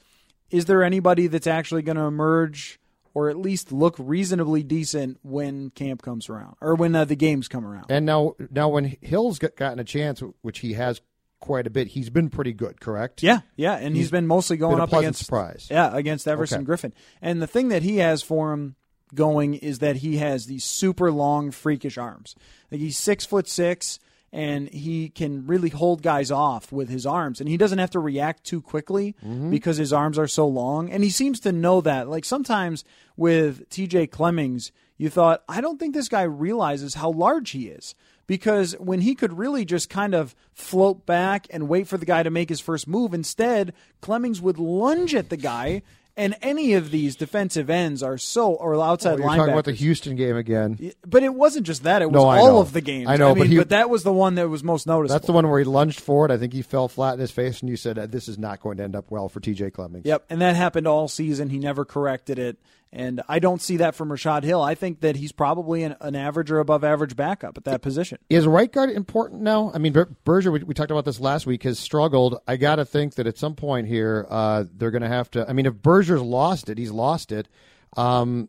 is 0.55 0.67
there 0.67 0.85
anybody 0.85 1.27
that's 1.27 1.49
actually 1.49 1.83
going 1.83 1.97
to 1.97 2.05
emerge 2.05 2.79
or 3.13 3.29
at 3.29 3.37
least 3.37 3.73
look 3.73 3.97
reasonably 3.99 4.63
decent 4.63 5.19
when 5.23 5.71
camp 5.71 6.01
comes 6.01 6.29
around 6.29 6.55
or 6.61 6.77
when 6.77 6.95
uh, 6.95 7.05
the 7.05 7.17
games 7.17 7.49
come 7.49 7.67
around? 7.67 7.87
And 7.89 8.07
now, 8.07 8.35
now 8.51 8.69
when 8.69 8.97
Hill's 9.01 9.41
got, 9.41 9.57
gotten 9.57 9.81
a 9.81 9.85
chance, 9.85 10.23
which 10.43 10.61
he 10.61 10.75
has 10.75 11.01
quite 11.41 11.67
a 11.67 11.71
bit, 11.71 11.89
he's 11.89 12.09
been 12.09 12.31
pretty 12.31 12.53
good. 12.53 12.81
Correct? 12.81 13.23
Yeah, 13.23 13.41
yeah, 13.57 13.75
and 13.75 13.97
he's 13.97 14.13
been 14.13 14.29
mostly 14.29 14.57
going 14.57 14.81
up 14.81 14.93
against 14.93 15.25
surprise. 15.25 15.67
Yeah, 15.71 15.95
against 15.95 16.29
Everson 16.29 16.63
Okay. 16.63 16.71
Griffen. 16.71 16.93
And 17.21 17.43
the 17.43 17.49
thing 17.49 17.69
that 17.69 17.83
he 17.83 17.97
has 17.99 18.23
for 18.23 18.53
him 18.53 18.77
going 19.13 19.55
is 19.55 19.81
that 19.81 19.97
he 19.97 20.19
has 20.19 20.47
these 20.47 20.65
super 20.65 21.11
long, 21.11 21.51
freakish 21.51 21.99
arms. 21.99 22.37
Like 22.71 22.81
he's 22.81 22.97
six 22.97 23.27
foot 23.27 23.49
six, 23.49 23.99
and 24.35 24.69
he 24.69 25.09
can 25.09 25.47
really 25.47 25.69
hold 25.71 26.03
guys 26.03 26.31
off 26.31 26.73
with 26.73 26.89
his 26.91 27.07
arms, 27.07 27.41
and 27.41 27.49
he 27.49 27.57
doesn't 27.57 27.79
have 27.79 27.91
to 27.93 28.01
react 28.01 28.45
too 28.45 28.61
quickly 28.61 29.15
Mm-hmm. 29.25 29.51
because 29.51 29.77
his 29.77 29.93
arms 29.93 30.19
are 30.19 30.27
so 30.27 30.47
long. 30.47 30.91
And 30.91 31.03
he 31.05 31.11
seems 31.11 31.39
to 31.41 31.53
know 31.53 31.81
that. 31.83 32.09
Like 32.09 32.25
sometimes 32.25 32.85
with 33.17 33.69
T.J. 33.71 34.09
Clemmings, 34.09 34.73
you 34.99 35.09
thought, 35.09 35.43
I 35.49 35.61
don't 35.61 35.79
think 35.79 35.95
this 35.95 36.09
guy 36.09 36.23
realizes 36.23 36.95
how 36.95 37.11
large 37.13 37.51
he 37.51 37.69
is 37.69 37.95
because 38.27 38.73
when 38.79 39.01
he 39.03 39.15
could 39.15 39.37
really 39.39 39.65
just 39.65 39.89
kind 39.91 40.15
of 40.15 40.35
float 40.53 41.05
back 41.07 41.47
and 41.51 41.69
wait 41.69 41.87
for 41.87 41.97
the 41.99 42.07
guy 42.07 42.23
to 42.23 42.31
make 42.31 42.49
his 42.49 42.61
first 42.61 42.89
move, 42.89 43.15
instead, 43.15 43.73
Clemmings 44.01 44.41
would 44.41 44.59
lunge 44.59 45.15
at 45.15 45.31
the 45.31 45.37
guy. 45.37 45.83
And 46.17 46.37
any 46.43 46.75
of 46.75 46.93
these 46.93 47.17
defensive 47.17 47.69
ends 47.69 48.01
are 48.01 48.17
so, 48.17 48.53
or 48.55 48.81
outside 48.81 49.15
Oh, 49.15 49.17
you're 49.17 49.27
linebackers. 49.27 49.37
talking 49.37 49.53
about 49.53 49.65
the 49.65 49.73
Houston 49.73 50.15
game 50.15 50.37
again. 50.37 50.93
but 51.05 51.25
it 51.25 51.35
wasn't 51.35 51.67
just 51.67 51.83
that; 51.83 52.03
it 52.03 52.07
was 52.11 52.15
No, 52.23 52.29
all 52.29 52.61
of 52.61 52.73
the 52.73 52.81
games. 52.81 53.09
I 53.09 53.17
know, 53.17 53.31
mean, 53.35 53.39
but 53.39 53.47
he- 53.49 53.59
that 53.65 53.91
was 53.91 54.05
the 54.05 54.13
one 54.13 54.37
that 54.37 54.49
was 54.49 54.63
most 54.63 54.87
noticeable. 54.87 55.13
That's 55.17 55.27
the 55.27 55.33
one 55.33 55.49
where 55.51 55.59
he 55.59 55.65
lunged 55.65 55.99
forward. 55.99 56.31
I 56.31 56.37
think 56.37 56.53
he 56.53 56.63
fell 56.63 56.87
flat 56.87 57.15
in 57.15 57.21
his 57.21 57.33
face, 57.33 57.61
and 57.63 57.69
you 57.69 57.77
said 57.77 57.99
uh, 57.99 58.07
this 58.07 58.29
is 58.29 58.39
not 58.39 58.61
going 58.61 58.77
to 58.77 58.85
end 58.85 58.95
up 58.95 59.11
well 59.11 59.29
for 59.29 59.41
T.J. 59.41 59.71
Clemmings. 59.73 60.07
Yep, 60.07 60.27
and 60.31 60.41
that 60.41 60.55
happened 60.55 60.87
all 60.87 61.09
season. 61.09 61.51
He 61.51 61.59
never 61.59 61.85
corrected 61.85 62.39
it, 62.39 62.59
and 62.95 63.23
I 63.29 63.41
don't 63.41 63.61
see 63.61 63.79
that 63.79 63.97
from 63.97 64.11
Rashod 64.11 64.45
Hill. 64.45 64.63
I 64.63 64.77
think 64.77 65.01
that 65.01 65.17
he's 65.17 65.33
probably 65.33 65.83
an, 65.83 65.97
an 66.01 66.15
average 66.15 66.51
or 66.51 66.61
above 66.61 66.85
average 66.85 67.17
backup 67.17 67.59
at 67.59 67.65
that 67.65 67.83
position. 67.83 68.19
Is 68.31 68.47
right 68.47 68.71
guard 68.71 68.91
important 68.91 69.43
now? 69.43 69.73
I 69.75 69.79
mean, 69.79 69.93
Ber- 69.93 70.15
Berger, 70.25 70.53
we, 70.53 70.63
we 70.63 70.75
talked 70.75 70.93
about 70.93 71.05
this 71.05 71.19
last 71.19 71.45
week, 71.45 71.65
has 71.65 71.79
struggled. 71.79 72.39
I 72.47 72.57
got 72.57 72.77
to 72.77 72.85
think 72.85 73.17
that 73.17 73.27
at 73.27 73.37
some 73.37 73.57
point 73.57 73.89
here, 73.89 74.27
uh, 74.31 74.65
they're 74.73 74.93
going 74.93 75.03
to 75.03 75.09
have 75.09 75.29
to. 75.33 75.49
I 75.49 75.53
mean, 75.53 75.67
if 75.67 75.75
Berger's 75.75 76.23
lost 76.23 76.71
it, 76.71 76.79
he's 76.79 76.93
lost 76.93 77.33
it. 77.33 77.49
Um, 77.97 78.49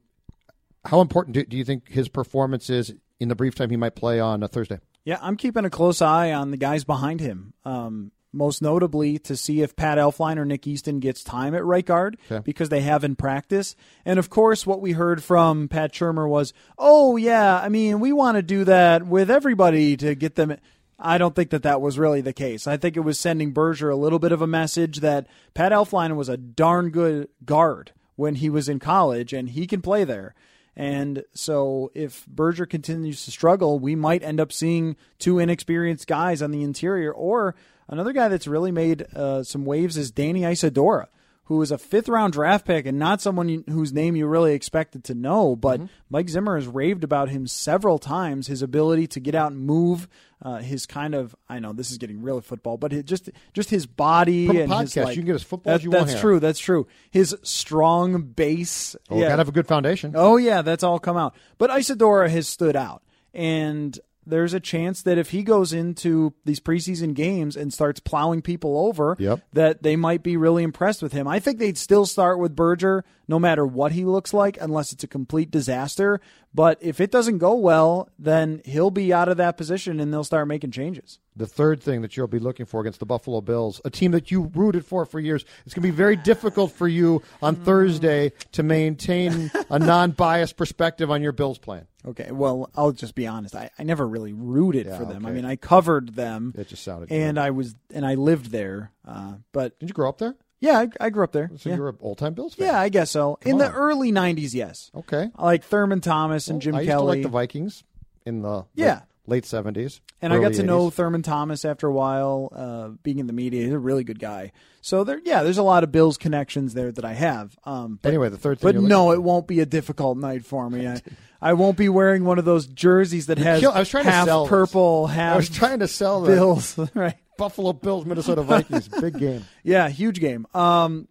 how 0.86 1.02
important 1.02 1.34
do, 1.34 1.44
do 1.44 1.58
you 1.58 1.66
think 1.66 1.90
his 1.90 2.08
performance 2.08 2.70
is 2.70 2.94
in 3.20 3.30
the 3.30 3.36
brief 3.36 3.56
time 3.56 3.72
he 3.72 3.78
might 3.78 3.96
play 3.96 4.20
on 4.20 4.44
a 4.44 4.48
Thursday? 4.48 4.80
Yeah, 5.06 5.18
I'm 5.22 5.38
keeping 5.38 5.66
a 5.66 5.70
close 5.70 6.02
eye 6.02 6.34
on 6.34 6.52
the 6.52 6.58
guys 6.58 6.84
behind 6.84 7.20
him. 7.20 7.54
Um, 7.64 8.12
most 8.36 8.62
notably 8.62 9.18
to 9.20 9.36
see 9.36 9.62
if 9.62 9.76
Pat 9.76 9.98
Elflein 9.98 10.38
or 10.38 10.46
Nick 10.46 10.68
Easton 10.68 11.00
gets 11.00 11.24
time 11.24 11.56
at 11.56 11.64
right 11.66 11.86
guard 11.86 12.18
Okay. 12.30 12.42
because 12.44 12.70
they 12.70 12.82
have 12.82 13.04
in 13.04 13.16
practice. 13.16 13.76
And 14.06 14.20
of 14.20 14.30
course, 14.30 14.68
what 14.68 14.82
we 14.82 14.92
heard 14.92 15.24
from 15.24 15.68
Pat 15.68 15.94
Shurmur 15.94 16.28
was, 16.28 16.54
"Oh 16.78 17.16
yeah, 17.18 17.60
I 17.60 17.70
mean, 17.70 18.00
we 18.00 18.12
want 18.12 18.36
to 18.36 18.42
do 18.44 18.64
that 18.66 19.08
with 19.08 19.32
everybody 19.32 19.96
to 19.98 20.14
get 20.16 20.36
them." 20.36 20.56
I 21.00 21.18
don't 21.18 21.36
think 21.36 21.50
that 21.50 21.64
that 21.64 21.82
was 21.82 22.00
really 22.00 22.22
the 22.22 22.32
case. 22.32 22.68
I 22.68 22.78
think 22.78 22.96
it 22.96 23.02
was 23.02 23.20
sending 23.20 23.52
Berger 23.52 23.90
a 23.90 23.96
little 23.98 24.20
bit 24.20 24.32
of 24.32 24.42
a 24.42 24.48
message 24.48 25.02
that 25.02 25.28
Pat 25.54 25.72
Elflein 25.74 26.16
was 26.16 26.30
a 26.30 26.38
darn 26.38 26.90
good 26.90 27.28
guard 27.44 27.92
when 28.16 28.36
he 28.36 28.50
was 28.50 28.70
in 28.70 28.80
college, 28.80 29.34
and 29.34 29.50
he 29.50 29.68
can 29.68 29.82
play 29.82 30.04
there. 30.06 30.34
And 30.78 31.24
so 31.34 31.92
if 31.94 32.26
Berger 32.28 32.66
continues 32.66 33.24
to 33.26 33.32
struggle, 33.32 33.80
we 33.80 33.96
might 33.96 34.24
end 34.24 34.40
up 34.42 34.52
seeing 34.52 34.96
two 35.20 35.40
inexperienced 35.40 36.08
guys 36.08 36.42
on 36.42 36.52
the 36.52 36.64
interior. 36.64 37.12
Or 37.14 37.56
another 37.88 38.14
guy 38.14 38.28
that's 38.28 38.48
really 38.48 38.72
made 38.72 39.06
uh, 39.16 39.44
some 39.44 39.66
waves 39.66 39.98
is 39.98 40.12
Danny 40.12 40.44
Isidora, 40.44 41.08
who 41.46 41.62
is 41.62 41.72
a 41.72 41.78
fifth 41.78 42.08
round 42.10 42.34
draft 42.34 42.66
pick 42.66 42.86
and 42.86 42.98
not 42.98 43.22
someone 43.22 43.50
you, 43.50 43.64
whose 43.70 43.94
name 43.94 44.16
you 44.16 44.26
really 44.28 44.54
expected 44.54 45.04
to 45.06 45.14
know. 45.14 45.56
But 45.56 45.82
Mike 46.10 46.30
Zimmer 46.30 46.56
has 46.56 46.68
raved 46.68 47.04
about 47.04 47.30
him 47.30 47.46
several 47.48 48.00
times, 48.00 48.48
his 48.48 48.62
ability 48.62 49.08
to 49.08 49.20
get 49.20 49.36
out 49.36 49.52
and 49.52 49.62
move. 49.62 50.08
Uh, 50.42 50.58
his 50.58 50.86
kind 50.86 51.16
of 51.16 51.36
I 51.50 51.60
know 51.60 51.72
this 51.74 51.92
is 51.92 51.98
getting 51.98 52.22
really 52.22 52.42
football, 52.42 52.78
but 52.78 52.92
it 52.94 53.06
just 53.06 53.30
just 53.54 53.70
his 53.70 53.86
body 53.86 54.46
From 54.48 54.58
and 54.58 54.72
his 54.74 54.94
podcast, 54.94 55.04
like, 55.06 55.16
you 55.16 55.22
can 55.22 55.28
get 55.28 55.36
as 55.36 55.44
football 55.44 55.74
as 55.74 55.80
that- 55.80 55.84
you 55.86 55.92
want 55.92 56.08
That's 56.08 56.14
here. 56.14 56.22
true. 56.22 56.40
That's 56.40 56.60
true. 56.60 56.88
His 57.10 57.36
strong 57.42 58.22
base. 58.24 58.96
Oh, 59.10 59.16
yeah. 59.20 59.30
got 59.30 59.36
to 59.36 59.38
have 59.38 59.48
a 59.50 59.54
good 59.54 59.68
foundation. 59.68 60.12
Oh 60.16 60.38
yeah, 60.38 60.62
that's 60.62 60.84
all 60.84 61.00
come 61.00 61.16
out. 61.18 61.36
But 61.58 61.70
Isidora 61.72 62.30
has 62.30 62.48
stood 62.48 62.76
out, 62.76 63.02
and 63.34 63.98
there's 64.26 64.54
a 64.54 64.60
chance 64.60 65.02
that 65.04 65.18
if 65.18 65.30
he 65.32 65.44
goes 65.44 65.74
into 65.74 66.34
these 66.46 66.60
preseason 66.60 67.14
games 67.14 67.56
and 67.56 67.74
starts 67.74 68.00
plowing 68.00 68.42
people 68.42 68.78
over, 68.88 69.16
Yep. 69.20 69.42
that 69.54 69.84
they 69.84 69.96
might 69.96 70.24
be 70.24 70.38
really 70.38 70.64
impressed 70.64 71.02
with 71.02 71.14
him. 71.14 71.28
I 71.28 71.40
think 71.40 71.60
they'd 71.60 71.78
still 71.78 72.06
start 72.06 72.40
with 72.40 72.56
Berger, 72.56 73.06
no 73.28 73.40
matter 73.40 73.66
what 73.66 73.92
he 73.92 74.06
looks 74.06 74.34
like, 74.34 74.58
unless 74.62 74.92
it's 74.92 75.04
a 75.04 75.08
complete 75.08 75.52
disaster. 75.52 76.20
But 76.54 76.78
if 76.82 77.02
it 77.02 77.12
doesn't 77.12 77.40
go 77.40 77.54
well, 77.56 78.10
then 78.18 78.62
he'll 78.64 78.92
be 78.92 79.12
out 79.12 79.28
of 79.28 79.38
that 79.38 79.58
position, 79.58 80.00
and 80.00 80.14
they'll 80.14 80.24
start 80.24 80.48
making 80.48 80.72
changes. 80.72 81.20
The 81.36 81.48
third 81.48 81.84
thing 81.84 82.02
that 82.02 82.16
you'll 82.16 82.28
be 82.28 82.40
looking 82.40 82.66
for 82.66 82.80
against 82.80 83.00
the 83.02 83.06
Buffalo 83.06 83.42
Bills, 83.42 83.82
a 83.84 83.90
team 83.90 84.12
that 84.12 84.32
you 84.32 84.50
rooted 84.56 84.86
for 84.86 85.06
for 85.06 85.20
years, 85.20 85.44
it's 85.66 85.74
going 85.74 85.82
to 85.82 85.92
be 85.92 85.96
very 85.96 86.16
difficult 86.16 86.72
for 86.72 86.88
you 86.88 87.22
on 87.42 87.56
Thursday 87.58 88.32
to 88.54 88.64
maintain 88.64 89.52
a 89.70 89.78
non-biased 89.78 90.56
perspective 90.56 91.12
on 91.12 91.22
your 91.22 91.34
Bills 91.34 91.58
plan. 91.58 91.88
Okay, 92.08 92.32
well, 92.32 92.70
I'll 92.76 92.92
just 92.92 93.16
be 93.16 93.28
honest. 93.28 93.56
I, 93.56 93.70
I 93.78 93.84
never 93.84 94.08
really 94.08 94.32
rooted 94.32 94.86
Yeah, 94.86 94.98
for 94.98 95.06
them. 95.06 95.26
I 95.26 95.32
mean, 95.32 95.44
I 95.44 95.56
covered 95.56 96.16
them. 96.16 96.54
It 96.58 96.68
just 96.70 96.84
sounded 96.84 97.12
and 97.12 97.36
good. 97.36 97.42
I 97.42 97.50
was 97.50 97.76
and 97.94 98.06
I 98.06 98.14
lived 98.14 98.52
there. 98.52 98.92
Uh, 99.06 99.34
but 99.52 99.78
Did 99.80 99.90
you 99.90 99.94
grow 99.94 100.08
up 100.08 100.20
there? 100.20 100.36
Yeah, 100.66 100.80
I, 100.80 100.88
I 101.06 101.10
grew 101.10 101.24
up 101.24 101.32
there. 101.32 101.52
So 101.58 101.70
yeah. 101.70 101.76
you're 101.76 101.90
an 101.90 101.98
old-time 102.02 102.34
Bills 102.34 102.56
fan. 102.56 102.68
yeah, 102.68 102.80
I 102.80 102.90
guess 102.90 103.12
so. 103.12 103.38
In 103.44 103.58
the 103.58 103.68
on. 103.68 103.74
early 103.74 104.12
'90s, 104.12 104.54
yes. 104.54 104.92
Okay. 104.96 105.30
I 105.36 105.44
like 105.46 105.64
Thurman 105.64 106.02
Thomas 106.02 106.48
and 106.48 106.62
Jim 106.62 106.74
Kelly. 106.74 106.80
I 106.80 106.82
used 106.84 106.90
Kelly. 106.92 107.02
to 107.04 107.10
like 107.10 107.22
the 107.24 107.30
Vikings 107.30 107.84
in 108.26 108.42
the 108.42 108.66
Yeah. 108.76 109.02
late 109.28 109.44
70s. 109.44 110.02
And 110.22 110.34
I 110.34 110.40
got 110.40 110.54
to 110.54 110.64
know 110.64 110.90
Thurman 110.90 111.22
Thomas 111.22 111.64
after 111.66 111.88
a 111.88 111.92
while, 111.94 112.50
uh, 112.56 112.90
being 113.04 113.20
in 113.20 113.28
the 113.28 113.34
media. 113.34 113.64
He's 113.64 113.74
a 113.74 113.80
really 113.80 114.04
good 114.04 114.20
guy. 114.20 114.52
So 114.82 115.04
there, 115.04 115.20
yeah, 115.24 115.44
there's 115.44 115.58
a 115.60 115.64
lot 115.64 115.84
of 115.84 115.92
Bills 115.92 116.18
connections 116.18 116.74
there 116.74 116.92
that 116.92 117.06
I 117.06 117.14
have. 117.14 117.56
Um, 117.64 118.00
but, 118.02 118.10
Anyway, 118.10 118.30
the 118.30 118.38
third 118.38 118.60
thing 118.60 118.74
but 118.74 118.82
no, 118.82 119.12
it 119.12 119.22
won't 119.22 119.48
be 119.48 119.60
a 119.60 119.66
difficult 119.66 120.18
night 120.18 120.46
for 120.46 120.70
me. 120.70 120.88
I, 120.88 121.02
I 121.42 121.54
won't 121.54 121.78
be 121.78 121.90
wearing 121.90 122.24
one 122.24 122.40
of 122.40 122.46
those 122.46 122.66
jerseys 122.66 123.28
that 123.28 123.38
has 123.38 123.60
kill- 123.60 123.72
I 123.72 123.80
was 123.80 123.90
trying 123.90 124.06
to 124.06 124.12
half 124.12 124.26
sell 124.26 124.44
this. 124.46 124.50
purple, 124.50 125.08
half 125.08 125.34
I 125.34 125.38
was 125.38 125.50
trying 125.50 125.80
to 125.80 125.88
sell 125.88 126.22
the 126.22 126.32
Bills. 126.34 126.78
right? 126.96 127.16
Buffalo 127.38 127.74
Bills, 127.74 128.06
Minnesota 128.06 128.42
Vikings. 128.42 128.88
Big 129.02 129.18
game. 129.18 129.46
Yeah, 129.64 129.90
huge 129.90 130.20
game. 130.20 130.46
Um, 130.54 131.08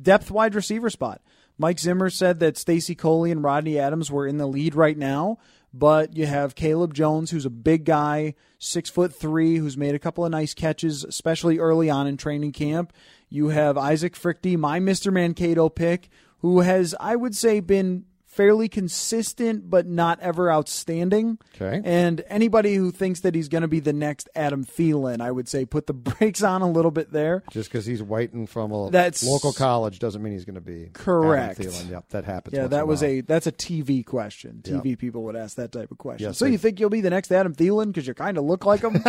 depth 0.00 0.30
wide 0.30 0.54
receiver 0.54 0.90
spot. 0.90 1.20
Mike 1.56 1.78
Zimmer 1.78 2.10
said 2.10 2.40
that 2.40 2.58
Stacy 2.58 2.94
Coley 2.94 3.30
and 3.30 3.42
Rodney 3.42 3.78
Adams 3.78 4.10
were 4.10 4.26
in 4.26 4.38
the 4.38 4.46
lead 4.46 4.74
right 4.74 4.98
now, 4.98 5.38
but 5.72 6.16
you 6.16 6.26
have 6.26 6.54
Caleb 6.56 6.94
Jones, 6.94 7.30
who's 7.30 7.46
a 7.46 7.50
big 7.50 7.84
guy, 7.84 8.34
six 8.58 8.90
foot 8.90 9.14
three, 9.14 9.56
who's 9.56 9.76
made 9.76 9.94
a 9.94 10.00
couple 10.00 10.24
of 10.24 10.32
nice 10.32 10.52
catches, 10.52 11.04
especially 11.04 11.58
early 11.58 11.88
on 11.88 12.06
in 12.06 12.16
training 12.16 12.52
camp. 12.52 12.92
You 13.28 13.48
have 13.48 13.78
Isaac 13.78 14.14
Fruechte, 14.14 14.56
my 14.56 14.80
Mr. 14.80 15.12
Mankato 15.12 15.68
pick, 15.68 16.08
who 16.38 16.60
has, 16.60 16.94
I 16.98 17.14
would 17.16 17.36
say, 17.36 17.60
been 17.60 18.04
fairly 18.34 18.68
consistent 18.68 19.70
but 19.70 19.86
not 19.86 20.18
ever 20.20 20.50
outstanding. 20.50 21.38
Okay. 21.54 21.80
And 21.84 22.22
anybody 22.28 22.74
who 22.74 22.90
thinks 22.90 23.20
that 23.20 23.34
he's 23.34 23.48
going 23.48 23.62
to 23.62 23.68
be 23.68 23.80
the 23.80 23.92
next 23.92 24.28
Adam 24.34 24.64
Thielen, 24.64 25.20
I 25.20 25.30
would 25.30 25.48
say 25.48 25.64
put 25.64 25.86
the 25.86 25.92
brakes 25.94 26.42
on 26.42 26.62
a 26.62 26.70
little 26.70 26.90
bit 26.90 27.12
there. 27.12 27.42
Just 27.50 27.70
because 27.70 27.86
he's 27.86 28.02
waiting 28.02 28.46
from 28.46 28.72
a 28.72 28.90
That's- 28.90 29.22
local 29.22 29.52
college 29.52 29.98
doesn't 29.98 30.22
mean 30.22 30.32
he's 30.32 30.44
going 30.44 30.54
to 30.56 30.60
be 30.60 30.90
Correct. 30.92 31.60
Adam 31.60 31.72
Thielen. 31.72 31.90
Yep, 31.90 32.08
that 32.10 32.24
happens. 32.24 32.54
Yeah, 32.56 32.66
that 32.68 32.86
was 32.88 33.02
while. 33.02 33.10
a 33.10 33.20
that's 33.22 33.46
a 33.46 33.52
TV 33.52 34.04
question. 34.04 34.62
Yep. 34.64 34.82
TV 34.82 34.98
people 34.98 35.22
would 35.24 35.36
ask 35.36 35.56
that 35.56 35.72
type 35.72 35.90
of 35.90 35.98
question. 35.98 36.26
Yes, 36.28 36.38
so 36.38 36.44
they- 36.44 36.52
you 36.52 36.58
think 36.58 36.80
you'll 36.80 36.90
be 36.90 37.00
the 37.00 37.10
next 37.10 37.30
Adam 37.32 37.54
Thielen 37.54 37.86
because 37.88 38.06
you 38.06 38.14
kind 38.14 38.36
of 38.38 38.44
look 38.44 38.64
like 38.64 38.82
him, 38.82 38.92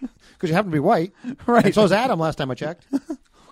because 0.00 0.50
you 0.50 0.54
happen 0.54 0.70
to 0.70 0.74
be 0.74 0.80
white, 0.80 1.12
right? 1.46 1.64
and 1.66 1.74
so 1.74 1.84
is 1.84 1.92
Adam. 1.92 2.18
Last 2.20 2.36
time 2.36 2.50
I 2.50 2.54
checked. 2.54 2.86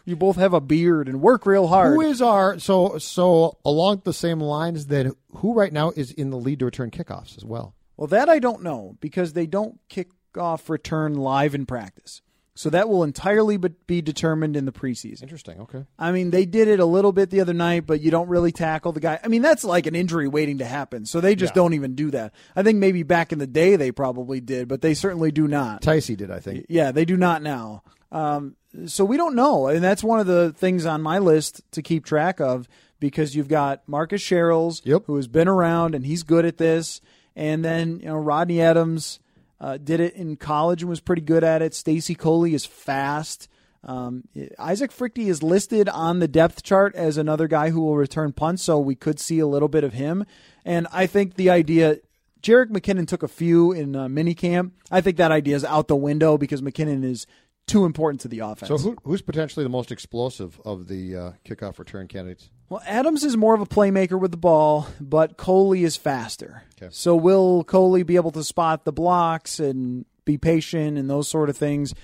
You 0.08 0.16
both 0.16 0.36
have 0.36 0.54
a 0.54 0.60
beard 0.60 1.08
and 1.08 1.20
work 1.20 1.44
real 1.46 1.66
hard. 1.68 1.94
Who 1.94 2.00
is 2.00 2.22
our 2.22 2.58
so 2.58 2.98
so 2.98 3.58
along 3.64 4.02
the 4.04 4.12
same 4.12 4.40
lines 4.40 4.86
that 4.86 5.06
who 5.36 5.54
right 5.54 5.72
now 5.72 5.90
is 5.94 6.10
in 6.12 6.30
the 6.30 6.38
lead 6.38 6.60
to 6.60 6.64
return 6.64 6.90
kickoffs 6.90 7.36
as 7.36 7.44
well? 7.44 7.74
well, 7.96 8.06
that 8.08 8.28
I 8.28 8.38
don't 8.38 8.62
know 8.62 8.96
because 9.00 9.32
they 9.32 9.46
don't 9.46 9.78
kick 9.88 10.08
off 10.36 10.70
return 10.70 11.14
live 11.14 11.54
in 11.54 11.66
practice. 11.66 12.22
So 12.54 12.70
that 12.70 12.88
will 12.88 13.04
entirely 13.04 13.56
be- 13.56 13.68
be 13.86 14.02
determined 14.02 14.56
in 14.56 14.64
the 14.64 14.72
preseason. 14.72 15.22
Interesting. 15.22 15.60
Okay. 15.60 15.84
I 15.96 16.10
mean, 16.10 16.30
they 16.30 16.44
did 16.44 16.66
it 16.66 16.80
a 16.80 16.84
little 16.84 17.12
bit 17.12 17.30
the 17.30 17.40
other 17.40 17.52
night, 17.54 17.86
but 17.86 18.00
you 18.00 18.10
don't 18.10 18.28
really 18.28 18.50
tackle 18.50 18.90
the 18.90 18.98
guy. 18.98 19.20
I 19.22 19.28
mean, 19.28 19.42
that's 19.42 19.62
like 19.62 19.86
an 19.86 19.94
injury 19.94 20.26
waiting 20.26 20.58
to 20.58 20.64
happen. 20.64 21.06
So 21.06 21.20
they 21.20 21.36
just 21.36 21.52
Yeah. 21.52 21.62
don't 21.62 21.74
even 21.74 21.94
do 21.94 22.10
that. 22.10 22.34
I 22.56 22.64
think 22.64 22.78
maybe 22.78 23.04
back 23.04 23.32
in 23.32 23.38
the 23.38 23.46
day 23.46 23.76
they 23.76 23.92
probably 23.92 24.40
did, 24.40 24.66
but 24.66 24.80
they 24.82 24.94
certainly 24.94 25.30
do 25.30 25.46
not. 25.46 25.82
Ticey 25.82 26.16
did, 26.16 26.32
I 26.32 26.40
think. 26.40 26.66
Yeah, 26.68 26.90
they 26.90 27.04
do 27.04 27.16
not 27.16 27.42
now. 27.44 27.84
Um, 28.10 28.56
so 28.86 29.04
we 29.04 29.16
don't 29.16 29.34
know, 29.34 29.66
and 29.68 29.82
that's 29.82 30.04
one 30.04 30.20
of 30.20 30.26
the 30.26 30.52
things 30.52 30.86
on 30.86 31.02
my 31.02 31.18
list 31.18 31.62
to 31.72 31.82
keep 31.82 32.04
track 32.04 32.40
of 32.40 32.68
because 33.00 33.34
you've 33.36 33.48
got 33.48 33.82
Marcus 33.86 34.22
Sherels, 34.22 34.80
Yep. 34.84 35.04
who 35.06 35.16
has 35.16 35.28
been 35.28 35.48
around 35.48 35.94
and 35.94 36.04
he's 36.06 36.22
good 36.22 36.44
at 36.44 36.58
this, 36.58 37.00
and 37.36 37.64
then 37.64 38.00
you 38.00 38.06
know 38.06 38.16
Rodney 38.16 38.60
Adams 38.60 39.20
uh, 39.60 39.76
did 39.76 40.00
it 40.00 40.14
in 40.14 40.36
college 40.36 40.82
and 40.82 40.88
was 40.90 41.00
pretty 41.00 41.22
good 41.22 41.44
at 41.44 41.62
it. 41.62 41.74
Stacy 41.74 42.14
Coley 42.14 42.54
is 42.54 42.64
fast. 42.64 43.48
Um, 43.84 44.24
Isaac 44.58 44.90
Fruechte 44.90 45.26
is 45.28 45.42
listed 45.42 45.88
on 45.88 46.18
the 46.18 46.28
depth 46.28 46.62
chart 46.62 46.94
as 46.96 47.16
another 47.16 47.46
guy 47.46 47.70
who 47.70 47.80
will 47.80 47.96
return 47.96 48.32
punts, 48.32 48.62
so 48.64 48.78
we 48.78 48.94
could 48.94 49.20
see 49.20 49.38
a 49.38 49.46
little 49.46 49.68
bit 49.68 49.84
of 49.84 49.92
him. 49.94 50.24
And 50.64 50.86
I 50.92 51.06
think 51.06 51.34
the 51.34 51.50
idea 51.50 51.98
Jerick 52.42 52.70
McKinnon 52.70 53.06
took 53.06 53.22
a 53.22 53.28
few 53.28 53.72
in 53.72 53.94
uh, 53.96 54.06
minicamp. 54.06 54.72
I 54.90 55.00
think 55.00 55.16
that 55.16 55.32
idea 55.32 55.56
is 55.56 55.64
out 55.64 55.88
the 55.88 55.96
window 55.96 56.36
because 56.38 56.60
McKinnon 56.62 57.04
is 57.04 57.26
too 57.68 57.84
important 57.84 58.20
to 58.22 58.28
the 58.28 58.40
offense. 58.40 58.68
So 58.68 58.78
who, 58.78 58.96
who's 59.04 59.22
potentially 59.22 59.62
the 59.64 59.70
most 59.70 59.92
explosive 59.92 60.60
of 60.64 60.88
the 60.88 61.16
uh, 61.16 61.32
kickoff 61.44 61.78
return 61.78 62.08
candidates? 62.08 62.50
well, 62.68 62.82
Adams 62.86 63.24
is 63.24 63.36
more 63.36 63.54
of 63.54 63.60
a 63.60 63.66
playmaker 63.66 64.18
with 64.20 64.30
the 64.30 64.36
ball, 64.36 64.86
but 65.00 65.36
Coley 65.36 65.84
is 65.84 65.96
faster. 65.96 66.64
Okay. 66.80 66.88
So 66.92 67.14
will 67.16 67.64
Coley 67.64 68.02
be 68.02 68.16
able 68.16 68.30
to 68.32 68.44
spot 68.44 68.84
the 68.84 68.92
blocks 68.92 69.58
and 69.60 70.04
be 70.24 70.36
patient 70.36 70.98
and 70.98 71.08
those 71.08 71.28
sort 71.28 71.48
of 71.48 71.56
things? 71.56 71.94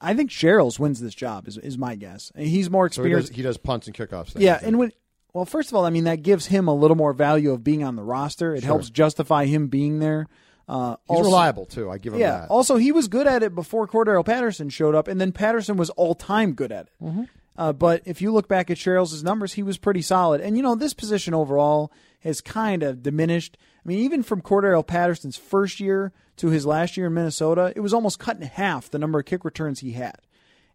I- 0.00 0.14
think 0.14 0.30
Sherels 0.30 0.78
wins 0.78 1.00
this 1.00 1.14
job. 1.14 1.46
Is 1.48 1.56
is 1.58 1.76
my 1.78 1.94
guess. 1.94 2.32
He's 2.36 2.68
more 2.70 2.90
So 2.90 3.02
he 3.04 3.10
does, 3.10 3.20
experienced. 3.28 3.36
he 3.36 3.42
does 3.42 3.56
punts 3.58 3.86
and 3.86 3.96
kickoffs. 3.96 4.32
Then, 4.32 4.42
Yeah, 4.42 4.58
and 4.62 4.78
when 4.78 4.92
well, 5.32 5.44
first 5.44 5.70
of 5.70 5.74
all, 5.74 5.84
I 5.84 5.90
mean 5.90 6.04
that 6.04 6.22
gives 6.22 6.46
him 6.46 6.68
a 6.68 6.74
little 6.74 6.96
more 6.96 7.12
value 7.12 7.52
of 7.52 7.64
being 7.64 7.82
on 7.82 7.96
the 7.96 8.02
roster. 8.02 8.54
It 8.54 8.62
helps 8.64 8.88
justify 8.90 9.46
him 9.46 9.66
being 9.68 9.98
there. 9.98 10.26
Uh, 10.68 10.96
he's 11.08 11.16
also- 11.18 11.24
reliable 11.24 11.66
too. 11.66 11.90
I 11.90 11.98
give 11.98 12.14
him 12.14 12.20
Yeah. 12.20 12.40
that. 12.40 12.50
Also, 12.50 12.76
he 12.76 12.92
was 12.92 13.08
good 13.08 13.26
at 13.26 13.42
it 13.42 13.54
before 13.54 13.86
Cordarrelle 13.86 14.24
Patterson 14.24 14.68
showed 14.70 14.94
up, 14.94 15.08
and 15.08 15.20
then 15.20 15.32
Patterson 15.32 15.76
was 15.76 15.90
all 15.90 16.14
time 16.14 16.52
good 16.54 16.72
at 16.72 16.86
it. 16.86 16.92
Mm-hmm. 17.02 17.22
Uh, 17.56 17.72
but 17.72 18.02
if 18.04 18.20
you 18.20 18.32
look 18.32 18.48
back 18.48 18.68
at 18.70 18.76
Sherels's 18.78 19.22
numbers, 19.22 19.52
he 19.52 19.62
was 19.62 19.78
pretty 19.78 20.02
solid. 20.02 20.40
And 20.40 20.56
you 20.56 20.62
know, 20.62 20.74
this 20.74 20.94
position 20.94 21.34
overall 21.34 21.92
has 22.20 22.40
kind 22.40 22.82
of 22.82 23.02
diminished. 23.02 23.56
I 23.84 23.88
mean, 23.88 23.98
even 24.00 24.22
from 24.22 24.40
Cordarrelle 24.42 24.86
Patterson's 24.86 25.36
first 25.36 25.78
year 25.78 26.12
to 26.38 26.48
his 26.48 26.66
last 26.66 26.96
year 26.96 27.06
in 27.06 27.14
Minnesota, 27.14 27.72
it 27.76 27.80
was 27.80 27.94
almost 27.94 28.18
cut 28.18 28.36
in 28.36 28.42
half 28.42 28.90
the 28.90 28.98
number 28.98 29.20
of 29.20 29.26
kick 29.26 29.44
returns 29.44 29.80
he 29.80 29.92
had. 29.92 30.16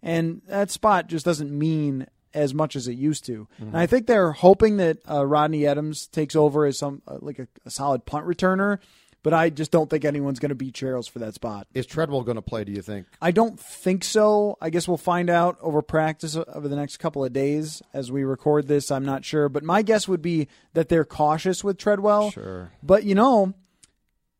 And 0.02 0.42
that 0.48 0.72
spot 0.72 1.08
just 1.08 1.26
doesn't 1.26 1.52
mean 1.52 2.08
as 2.34 2.54
much 2.54 2.76
as 2.76 2.88
it 2.88 2.94
used 2.94 3.26
to. 3.26 3.48
And 3.58 3.76
I 3.76 3.86
think 3.88 4.06
they're 4.08 4.32
hoping 4.32 4.78
that 4.78 5.00
uh, 5.10 5.26
Rodney 5.26 5.66
Adams 5.66 6.08
takes 6.08 6.36
over 6.36 6.66
as 6.66 6.78
some 6.78 7.02
uh, 7.08 7.18
like 7.20 7.40
a, 7.40 7.48
a 7.66 7.72
solid 7.72 8.06
punt 8.06 8.26
returner. 8.28 8.78
But 9.22 9.34
I 9.34 9.50
just 9.50 9.72
don't 9.72 9.90
think 9.90 10.06
anyone's 10.06 10.40
going 10.40 10.50
to 10.50 10.56
beat 10.56 10.76
Sherels 10.76 11.10
for 11.10 11.20
that 11.20 11.34
spot. 11.34 11.68
Is 11.74 11.86
Treadwell 11.86 12.22
going 12.22 12.36
to 12.36 12.42
play? 12.42 12.64
Do 12.64 12.72
you 12.72 12.82
think? 12.82 13.06
I 13.22 13.32
don't 13.32 13.60
think 13.60 14.06
so. 14.06 14.58
I 14.62 14.70
guess 14.70 14.88
we'll 14.88 14.98
find 14.98 15.30
out 15.30 15.58
over 15.62 15.82
practice 15.82 16.38
over 16.38 16.68
the 16.68 16.76
next 16.78 16.98
couple 16.98 17.26
of 17.26 17.34
days 17.34 17.82
as 17.94 18.12
we 18.12 18.24
record 18.24 18.68
this. 18.68 18.92
I'm 18.92 19.04
not 19.04 19.26
sure, 19.26 19.50
but 19.50 19.64
my 19.64 19.82
guess 19.82 20.08
would 20.08 20.22
be 20.22 20.48
that 20.74 20.88
they're 20.88 21.06
cautious 21.06 21.64
with 21.64 21.78
Treadwell. 21.78 22.32
Sure. 22.32 22.72
But 22.82 23.04
you 23.04 23.14
know, 23.14 23.54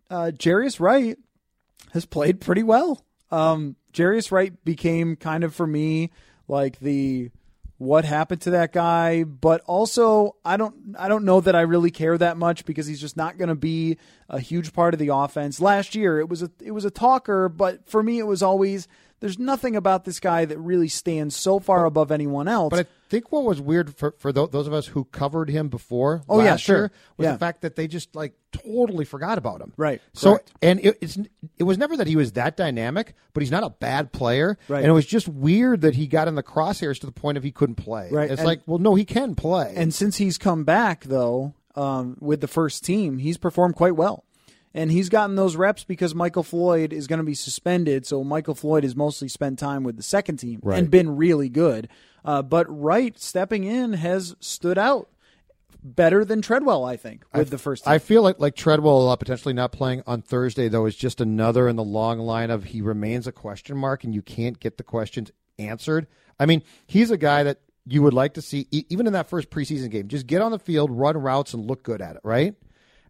uh, 0.10 0.32
Jarius 0.34 0.80
Wright 0.80 1.18
has 1.92 2.06
played 2.06 2.40
pretty 2.40 2.64
well. 2.64 3.04
Um, 3.32 3.76
Jarius 3.94 4.32
Wright 4.32 4.54
became 4.64 5.16
kind 5.18 5.44
of 5.44 5.54
for 5.54 5.68
me 5.68 6.12
like 6.48 6.80
the 6.80 7.32
what 7.80 8.04
happened 8.04 8.42
to 8.42 8.50
that 8.52 8.74
guy, 8.74 9.24
but 9.24 9.62
also 9.66 10.36
I 10.44 10.58
don't 10.58 10.96
I 10.98 11.08
don't 11.08 11.24
know 11.24 11.40
that 11.40 11.56
I 11.56 11.62
really 11.62 11.92
care 11.92 12.18
that 12.18 12.38
much 12.38 12.66
because 12.66 12.88
he's 12.88 13.00
just 13.00 13.16
not 13.16 13.38
going 13.38 13.48
to 13.48 13.56
be 13.56 13.98
a 14.28 14.40
huge 14.40 14.74
part 14.74 14.94
of 14.94 15.00
the 15.00 15.08
offense. 15.08 15.62
Last 15.62 15.96
year 15.96 16.20
it 16.20 16.28
was 16.28 16.44
a 16.44 16.52
it 16.62 16.72
was 16.72 16.84
a 16.84 16.92
talker, 16.92 17.48
but 17.48 17.90
for 17.90 18.04
me 18.04 18.20
it 18.20 18.28
was 18.28 18.44
always 18.44 18.90
there's 19.20 19.38
nothing 19.40 19.76
about 19.76 20.06
this 20.06 20.20
guy 20.20 20.46
that 20.46 20.58
really 20.58 20.88
stands 20.88 21.36
so 21.36 21.60
far 21.60 21.86
above 21.86 22.12
anyone 22.12 22.48
else. 22.48 22.70
But 22.72 22.80
I 22.88 23.10
think 23.10 23.32
what 23.32 23.44
was 23.44 23.60
weird 23.60 23.96
for 23.96 24.14
for 24.18 24.32
tho- 24.32 24.48
those 24.48 24.68
of 24.68 24.74
us 24.74 24.88
who 24.88 25.04
covered 25.06 25.50
him 25.50 25.68
before 25.70 26.22
Oh, 26.30 26.40
yeah, 26.42 26.52
last 26.52 26.62
sure. 26.62 26.76
year 26.78 26.92
was 27.18 27.26
Yeah. 27.26 27.32
the 27.34 27.38
fact 27.40 27.62
that 27.62 27.76
they 27.76 27.88
just 27.88 28.16
like 28.16 28.34
totally 28.52 29.06
forgot 29.06 29.38
about 29.38 29.62
him. 29.62 29.74
Right, 29.78 30.02
So 30.14 30.32
correct. 30.32 30.52
and 30.62 30.80
it, 30.80 30.98
it's 31.02 31.18
it 31.58 31.64
was 31.64 31.78
never 31.78 31.98
that 31.98 32.08
he 32.08 32.16
was 32.16 32.32
that 32.34 32.56
dynamic, 32.58 33.14
but 33.34 33.42
he's 33.44 33.52
not 33.52 33.64
a 33.64 33.70
bad 33.70 34.12
player. 34.12 34.58
Right. 34.68 34.80
And 34.80 34.88
it 34.88 34.94
was 34.94 35.06
just 35.06 35.28
weird 35.28 35.82
that 35.82 35.96
he 35.96 36.08
got 36.08 36.28
in 36.28 36.36
the 36.36 36.44
crosshairs 36.44 37.00
to 37.00 37.06
the 37.06 37.12
point 37.12 37.38
of 37.38 37.44
he 37.44 37.52
couldn't 37.52 37.76
play. 37.76 38.10
Right, 38.12 38.30
It's 38.32 38.40
and- 38.40 38.48
like, 38.48 38.62
well, 38.66 38.80
no, 38.80 38.96
he 38.96 39.06
can 39.06 39.36
play. 39.36 39.74
And 39.76 39.94
since 39.94 40.18
he's 40.18 40.38
come 40.38 40.64
back, 40.64 41.04
though, 41.06 41.54
um, 41.76 42.18
with 42.20 42.42
the 42.42 42.48
first 42.48 42.84
team, 42.84 43.18
he's 43.20 43.38
performed 43.38 43.76
quite 43.76 43.96
well. 43.96 44.24
And 44.74 44.92
he's 44.92 45.10
gotten 45.10 45.36
those 45.36 45.56
reps 45.56 45.84
because 45.84 46.14
Michael 46.14 46.44
Floyd 46.44 46.94
is 46.94 47.08
going 47.08 47.18
to 47.18 47.24
be 47.26 47.34
suspended. 47.34 48.06
So 48.06 48.24
Michael 48.24 48.54
Floyd 48.56 48.84
has 48.84 48.96
mostly 48.96 49.28
spent 49.28 49.58
time 49.58 49.84
with 49.84 49.98
the 49.98 50.04
second 50.04 50.38
team 50.38 50.60
Right. 50.62 50.78
and 50.78 50.92
been 50.92 51.16
really 51.16 51.50
good. 51.50 51.90
Uh, 52.24 52.42
but 52.44 52.66
Wright 52.70 53.18
stepping 53.20 53.64
in 53.64 53.94
has 53.94 54.36
stood 54.40 54.78
out 54.78 55.10
better 55.84 56.26
than 56.26 56.42
Treadwell, 56.42 56.84
I 56.86 56.98
think, 56.98 57.24
with 57.34 57.50
the 57.50 57.58
first 57.58 57.86
team. 57.86 57.94
I 57.94 57.98
feel 58.00 58.22
like 58.22 58.40
like 58.40 58.56
Treadwell 58.56 59.10
uh, 59.10 59.16
potentially 59.16 59.54
not 59.54 59.72
playing 59.72 60.04
on 60.06 60.22
Thursday 60.22 60.68
though 60.68 60.86
is 60.86 60.96
just 60.96 61.22
another 61.22 61.68
in 61.70 61.76
the 61.78 61.84
long 61.84 62.20
line 62.20 62.52
of 62.52 62.66
he 62.66 62.82
remains 62.82 63.28
a 63.28 63.32
question 63.32 63.78
mark 63.78 64.04
and 64.04 64.14
you 64.14 64.22
can't 64.22 64.60
get 64.60 64.78
the 64.78 64.84
questions 64.84 65.32
answered. 65.58 66.08
I 66.40 66.46
mean, 66.46 66.64
he's 66.86 67.12
a 67.12 67.18
guy 67.18 67.44
that 67.44 67.62
you 67.88 68.04
would 68.04 68.14
like 68.14 68.34
to 68.36 68.42
see 68.42 68.68
e- 68.72 68.86
even 68.90 69.08
in 69.08 69.14
that 69.14 69.30
first 69.30 69.50
preseason 69.50 69.90
game. 69.90 70.10
Just 70.10 70.28
get 70.28 70.42
on 70.42 70.52
the 70.52 70.60
field, 70.60 70.92
run 70.92 71.18
routes, 71.18 71.54
and 71.54 71.66
look 71.66 71.82
good 71.84 72.02
at 72.02 72.16
it, 72.18 72.22
right? 72.24 72.56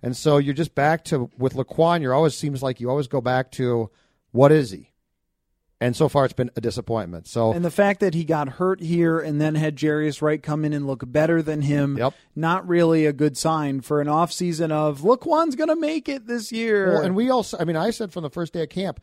And 0.01 0.15
so 0.15 0.37
you're 0.37 0.53
just 0.53 0.75
back 0.75 1.03
to 1.05 1.29
with 1.37 1.53
Laquon. 1.55 2.01
You're 2.01 2.13
always 2.13 2.35
seems 2.35 2.63
like 2.63 2.79
you 2.79 2.89
always 2.89 3.07
go 3.07 3.21
back 3.21 3.51
to 3.53 3.89
what 4.31 4.51
is 4.51 4.71
he? 4.71 4.89
And 5.81 5.95
so 5.95 6.09
far, 6.09 6.25
it's 6.25 6.33
been 6.33 6.51
a 6.57 6.61
disappointment. 6.61 7.25
So 7.25 7.53
And 7.53 7.63
the 7.63 7.71
fact 7.71 8.01
that 8.01 8.13
he 8.13 8.25
got 8.25 8.49
hurt 8.49 8.81
here 8.81 9.17
and 9.19 9.39
then 9.39 9.55
had 9.55 9.77
Jarius 9.77 10.21
Wright 10.21 10.43
come 10.43 10.65
in 10.65 10.73
and 10.73 10.85
look 10.85 11.09
better 11.09 11.41
than 11.41 11.61
him, 11.61 11.97
Yep. 11.97 12.13
not 12.35 12.67
really 12.67 13.05
a 13.05 13.13
good 13.13 13.37
sign 13.37 13.79
for 13.79 14.01
an 14.01 14.07
offseason 14.07 14.71
of, 14.71 15.01
Laquon's 15.01 15.55
going 15.55 15.69
to 15.69 15.77
make 15.77 16.09
it 16.09 16.27
this 16.27 16.51
year. 16.51 16.95
Well, 16.95 17.01
and 17.03 17.15
we 17.15 17.29
also, 17.29 17.57
I 17.57 17.63
mean, 17.63 17.77
I 17.77 17.91
said 17.91 18.11
from 18.11 18.23
the 18.23 18.29
first 18.29 18.51
day 18.51 18.63
of 18.63 18.69
camp, 18.69 18.99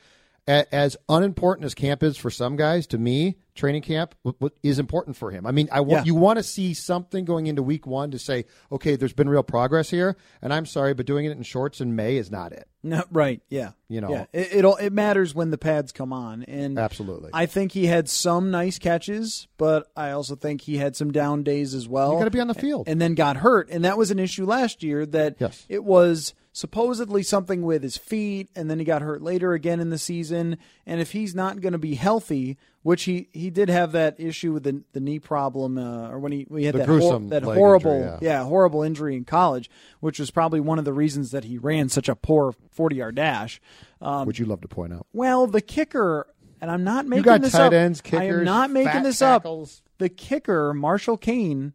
as 0.49 0.97
unimportant 1.09 1.65
as 1.65 1.75
camp 1.75 2.03
is 2.03 2.17
for 2.17 2.31
some 2.31 2.57
guys, 2.57 2.87
to 2.89 2.99
me, 2.99 3.37
training 3.57 3.83
camp 3.83 4.15
is 4.63 4.79
important 4.79 5.17
for 5.17 5.31
him. 5.31 5.47
I 5.47 5.51
mean, 5.51 5.69
I 5.73 5.81
want 5.81 6.03
Yeah. 6.07 6.13
you 6.13 6.15
want 6.15 6.39
to 6.39 6.43
see 6.43 6.73
something 6.75 7.25
going 7.25 7.47
into 7.47 7.63
week 7.63 7.87
one 7.87 8.11
to 8.13 8.19
say, 8.19 8.45
okay, 8.71 8.97
there's 8.97 9.13
been 9.15 9.29
real 9.29 9.43
progress 9.43 9.91
here. 9.91 10.17
And 10.43 10.53
I'm 10.53 10.67
sorry, 10.67 10.95
but 10.95 11.07
doing 11.07 11.25
it 11.25 11.33
in 11.33 11.43
shorts 11.43 11.81
in 11.81 11.97
May 11.97 12.17
is 12.17 12.31
not 12.31 12.53
it. 12.53 12.69
No, 12.83 13.03
right. 13.11 13.41
Yeah. 13.49 13.71
You 13.89 14.01
know. 14.03 14.11
yeah. 14.11 14.27
It, 14.33 14.53
it'll 14.53 14.77
it 14.77 14.93
matters 14.93 15.35
when 15.35 15.51
the 15.51 15.59
pads 15.59 15.91
come 15.91 16.13
on, 16.13 16.45
and 16.45 16.79
Absolutely. 16.79 17.31
I 17.33 17.47
think 17.47 17.73
he 17.73 17.87
had 17.87 18.09
some 18.09 18.51
nice 18.53 18.79
catches, 18.79 19.49
but 19.57 19.91
I 19.97 20.11
also 20.13 20.37
think 20.37 20.61
he 20.61 20.77
had 20.77 20.95
some 20.95 21.11
down 21.11 21.43
days 21.43 21.75
as 21.75 21.89
well. 21.89 22.13
You 22.13 22.19
got 22.19 22.25
to 22.27 22.31
be 22.31 22.41
on 22.41 22.47
the 22.47 22.55
field. 22.55 22.89
and 22.89 23.01
then 23.01 23.15
got 23.17 23.39
hurt, 23.39 23.71
and 23.71 23.85
that 23.85 23.99
was 23.99 24.13
an 24.13 24.21
issue 24.21 24.45
last 24.45 24.85
year. 24.85 25.05
That 25.07 25.37
Yes. 25.41 25.65
it 25.69 25.83
was 25.83 26.35
supposedly 26.57 27.23
something 27.23 27.61
with 27.61 27.83
his 27.83 27.99
feet, 27.99 28.49
and 28.57 28.71
then 28.71 28.79
he 28.79 28.85
got 28.87 29.03
hurt 29.03 29.21
later 29.21 29.53
again 29.53 29.79
in 29.79 29.91
the 29.91 29.99
season. 29.99 30.57
And 30.87 31.03
if 31.03 31.13
he's 31.13 31.35
not 31.35 31.61
going 31.61 31.75
to 31.75 31.79
be 31.79 31.97
healthy, 31.97 32.57
which 32.83 33.03
he 33.03 33.29
he 33.35 33.51
did 33.51 33.69
have 33.69 33.93
that 33.93 34.19
issue 34.19 34.55
with 34.55 34.63
the 34.63 34.83
the 34.93 35.01
knee 35.01 35.19
problem, 35.19 35.77
uh, 35.77 36.09
or 36.09 36.19
when 36.19 36.33
he 36.33 36.47
we 36.49 36.65
had 36.65 36.75
The 36.75 36.79
that 36.79 36.89
hor- 36.89 37.19
that 37.29 37.43
horrible 37.43 37.91
injury, 37.93 38.19
yeah. 38.23 38.39
yeah, 38.39 38.45
horrible 38.45 38.83
injury 38.83 39.17
in 39.17 39.25
college, 39.27 39.69
which 40.01 40.19
was 40.19 40.31
probably 40.31 40.61
one 40.61 40.79
of 40.79 40.87
the 40.87 40.95
reasons 40.95 41.31
that 41.33 41.45
he 41.45 41.59
ran 41.59 41.91
such 41.91 42.09
a 42.09 42.17
poor 42.17 42.55
40 42.71 42.97
yard 42.97 43.17
dash. 43.17 43.61
Um, 44.01 44.27
Would 44.27 44.39
you 44.39 44.47
love 44.47 44.63
to 44.63 44.69
point 44.69 44.95
out? 44.95 45.07
well, 45.13 45.47
the 45.47 45.61
kicker, 45.61 46.27
and 46.63 46.71
I'm 46.71 46.85
not 46.85 47.05
making 47.07 47.25
got 47.25 47.43
this 47.43 47.53
tight 47.53 47.67
up. 47.67 47.73
ends, 47.75 48.01
I 48.07 48.17
am 48.17 48.21
kickers, 48.23 48.45
not 48.47 48.71
making 48.71 49.03
this 49.03 49.19
tackles. 49.19 49.83
up. 49.85 49.93
The 49.99 50.09
kicker, 50.09 50.73
Marshall 50.73 51.19
Koehn, 51.19 51.75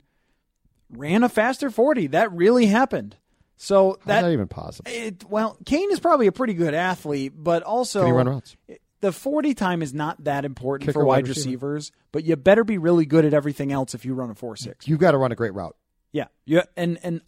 ran 0.90 1.22
a 1.24 1.30
faster 1.30 1.70
40. 1.70 2.08
That 2.08 2.32
really 2.32 2.66
happened. 2.66 3.18
So 3.64 3.98
How's 4.00 4.08
that 4.08 4.22
that 4.24 4.32
even 4.32 4.48
possible? 4.48 4.92
it, 4.92 5.24
well, 5.30 5.56
Koehn 5.66 5.92
is 5.92 6.00
probably 6.00 6.26
a 6.28 6.32
pretty 6.32 6.54
good 6.56 6.74
athlete, 6.74 7.34
but 7.36 7.62
also 7.62 8.00
Can 8.00 8.08
he 8.08 8.12
run 8.14 8.28
routes? 8.30 8.58
the 9.02 9.12
40 9.12 9.54
time 9.54 9.82
is 9.84 9.94
not 9.94 10.24
that 10.24 10.46
important 10.46 10.88
Kicker, 10.88 10.94
for 11.00 11.06
wide 11.06 11.18
wide 11.26 11.28
receiver. 11.28 11.74
receivers, 11.74 11.92
but 12.12 12.24
you 12.24 12.36
better 12.38 12.64
be 12.64 12.80
really 12.80 13.06
good 13.06 13.24
at 13.24 13.34
everything 13.36 13.72
else 13.72 13.94
if 13.94 14.04
you 14.04 14.16
run 14.16 14.32
a 14.32 14.34
4-6. 14.36 14.88
You've 14.88 15.00
got 15.00 15.12
to 15.12 15.18
run 15.18 15.32
a 15.32 15.36
great 15.36 15.54
route. 15.54 15.76
Yeah, 16.12 16.26
yeah, 16.46 16.64
and 16.76 16.98
and 17.04 17.22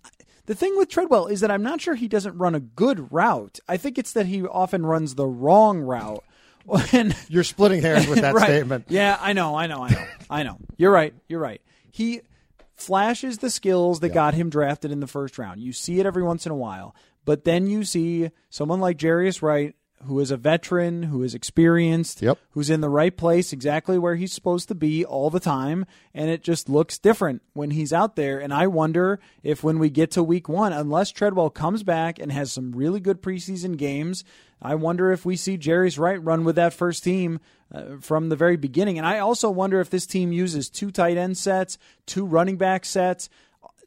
the 0.47 0.55
thing 0.55 0.75
with 0.75 0.89
Treadwell 0.89 1.27
is 1.27 1.39
that 1.41 1.51
I'm 1.51 1.63
not 1.63 1.79
sure 1.81 1.93
he 1.95 2.07
doesn't 2.07 2.37
run 2.37 2.53
a 2.55 2.59
good 2.59 3.13
route. 3.13 3.59
I 3.67 3.77
think 3.77 3.97
it's 3.99 4.13
that 4.13 4.25
he 4.25 4.43
often 4.43 4.85
runs 4.85 5.15
the 5.15 5.27
wrong 5.27 5.79
route. 5.81 6.23
And 6.93 7.13
You're 7.27 7.43
splitting 7.43 7.81
hairs 7.81 8.07
with 8.07 8.21
that 8.21 8.33
Right. 8.33 8.45
statement. 8.45 8.85
Yeah, 8.89 9.17
I 9.21 9.33
know, 9.33 9.53
I 9.55 9.67
know, 9.67 9.83
I 9.83 9.89
know, 9.89 10.05
I 10.29 10.43
know. 10.43 10.57
You're 10.77 10.91
right. 10.91 11.13
You're 11.27 11.41
right. 11.41 11.61
He 11.91 12.21
flashes 12.83 13.37
the 13.37 13.49
skills 13.49 13.99
that 14.01 14.09
got 14.09 14.33
him 14.33 14.49
drafted 14.49 14.91
in 14.91 14.99
the 14.99 15.07
first 15.07 15.37
round. 15.37 15.61
You 15.61 15.73
see 15.73 15.99
it 15.99 16.05
every 16.05 16.23
once 16.23 16.45
in 16.45 16.51
a 16.51 16.55
while, 16.55 16.95
but 17.25 17.43
then 17.43 17.67
you 17.67 17.83
see 17.83 18.29
someone 18.49 18.79
like 18.79 18.97
Jarius 18.97 19.41
Wright, 19.41 19.75
who 20.05 20.19
is 20.19 20.31
a 20.31 20.37
veteran, 20.37 21.03
who 21.03 21.23
is 21.23 21.33
experienced, 21.35 22.21
Yep. 22.21 22.37
who's 22.51 22.69
in 22.69 22.81
the 22.81 22.89
right 22.89 23.15
place, 23.15 23.53
exactly 23.53 23.97
where 23.97 24.15
he's 24.15 24.33
supposed 24.33 24.67
to 24.67 24.75
be 24.75 25.03
all 25.05 25.29
the 25.29 25.39
time, 25.39 25.85
and 26.13 26.29
it 26.29 26.43
just 26.43 26.69
looks 26.69 26.97
different 26.97 27.41
when 27.53 27.71
he's 27.71 27.93
out 27.93 28.15
there. 28.15 28.39
And 28.39 28.53
I 28.53 28.67
wonder 28.67 29.19
if 29.43 29.63
when 29.63 29.79
we 29.79 29.89
get 29.89 30.11
to 30.11 30.23
week 30.23 30.47
one, 30.49 30.73
unless 30.73 31.09
Treadwell 31.11 31.49
comes 31.49 31.83
back 31.83 32.19
and 32.19 32.31
has 32.31 32.51
some 32.51 32.71
really 32.73 32.99
good 32.99 33.21
preseason 33.21 33.77
games, 33.77 34.23
I 34.61 34.75
wonder 34.75 35.11
if 35.11 35.25
we 35.25 35.35
see 35.35 35.57
Jarius 35.57 35.99
Wright 35.99 36.23
run 36.23 36.43
with 36.45 36.55
that 36.55 36.73
first 36.73 37.03
team 37.03 37.39
uh, 37.73 37.97
from 37.99 38.29
the 38.29 38.35
very 38.35 38.55
beginning. 38.55 38.97
And 38.97 39.05
I 39.05 39.19
also 39.19 39.49
wonder 39.49 39.79
if 39.81 39.89
this 39.89 40.05
team 40.05 40.31
uses 40.31 40.69
two 40.69 40.89
tight 40.91 41.17
end 41.17 41.37
sets, 41.37 41.77
two 42.05 42.25
running 42.25 42.57
back 42.57 42.85
sets, 42.85 43.29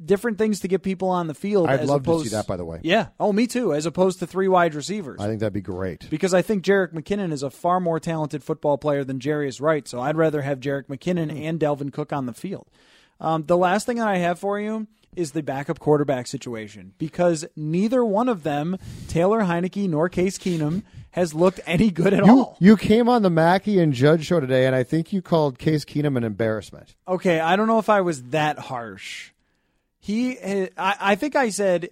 different 0.05 0.39
things 0.39 0.61
to 0.61 0.69
get 0.69 0.83
people 0.83 1.09
on 1.09 1.27
the 1.27 1.35
field. 1.35 1.69
I'd 1.69 1.85
love 1.87 2.05
to 2.05 2.23
see 2.23 2.29
that, 2.31 2.47
by 2.47 2.57
the 2.57 2.65
way. 2.65 2.81
Yeah. 2.83 3.09
Oh, 3.19 3.33
me 3.33 3.47
too. 3.47 3.73
As 3.73 3.87
opposed 3.87 4.19
to 4.21 4.27
three 4.27 4.49
wide 4.49 4.75
receivers 4.75 5.21
I 5.21 5.27
think 5.27 5.41
that'd 5.41 5.53
be 5.53 5.61
great. 5.61 6.09
because 6.11 6.35
I 6.35 6.43
think 6.43 6.65
Jerick 6.65 6.93
McKinnon 6.93 7.33
is 7.33 7.43
a 7.43 7.51
far 7.51 7.81
more 7.81 7.99
talented 8.01 8.43
football 8.45 8.77
player 8.79 9.05
than 9.05 9.19
Jarius 9.19 9.61
Wright. 9.61 9.87
So 9.89 10.01
I'd 10.01 10.17
rather 10.17 10.43
have 10.43 10.61
Jerick 10.61 10.87
McKinnon 10.89 11.31
Hmm. 11.31 11.39
and 11.43 11.61
Dalvin 11.61 11.93
Cook 11.93 12.13
on 12.13 12.27
the 12.27 12.33
field. 12.35 12.67
Um, 13.21 13.45
the 13.47 13.57
last 13.57 13.87
thing 13.87 13.97
that 13.97 14.09
I 14.09 14.19
have 14.19 14.39
for 14.39 14.61
you 14.61 14.87
is 15.15 15.33
the 15.33 15.43
backup 15.43 15.79
quarterback 15.79 16.27
situation 16.27 16.93
because 16.99 17.47
neither 17.57 18.05
one 18.05 18.29
of 18.29 18.43
them, 18.43 18.77
Taylor 19.09 19.41
Heinicke 19.41 19.89
nor 19.89 20.11
Case 20.11 20.37
Keenum, 20.37 20.83
has 21.13 21.33
looked 21.33 21.59
any 21.65 21.91
good 21.91 22.13
at 22.13 22.27
You, 22.27 22.39
all. 22.41 22.57
you 22.61 22.77
came 22.77 23.09
on 23.09 23.23
the 23.23 23.31
Mackey 23.31 23.79
and 23.81 23.95
Judd 23.95 24.23
show 24.23 24.39
today, 24.41 24.67
and 24.67 24.77
I 24.77 24.83
think 24.83 25.15
you 25.15 25.23
called 25.23 25.59
Case 25.59 25.87
Keenum 25.87 26.19
an 26.19 26.25
embarrassment. 26.25 26.95
Okay, 27.09 27.41
I 27.41 27.57
don't 27.57 27.67
know 27.67 27.79
if 27.79 27.89
I 27.89 28.03
was 28.03 28.25
that 28.25 28.59
harsh. 28.59 29.31
He, 30.07 30.39
I, 30.41 30.69
I 31.01 31.15
think 31.17 31.35
I 31.35 31.49
said 31.51 31.89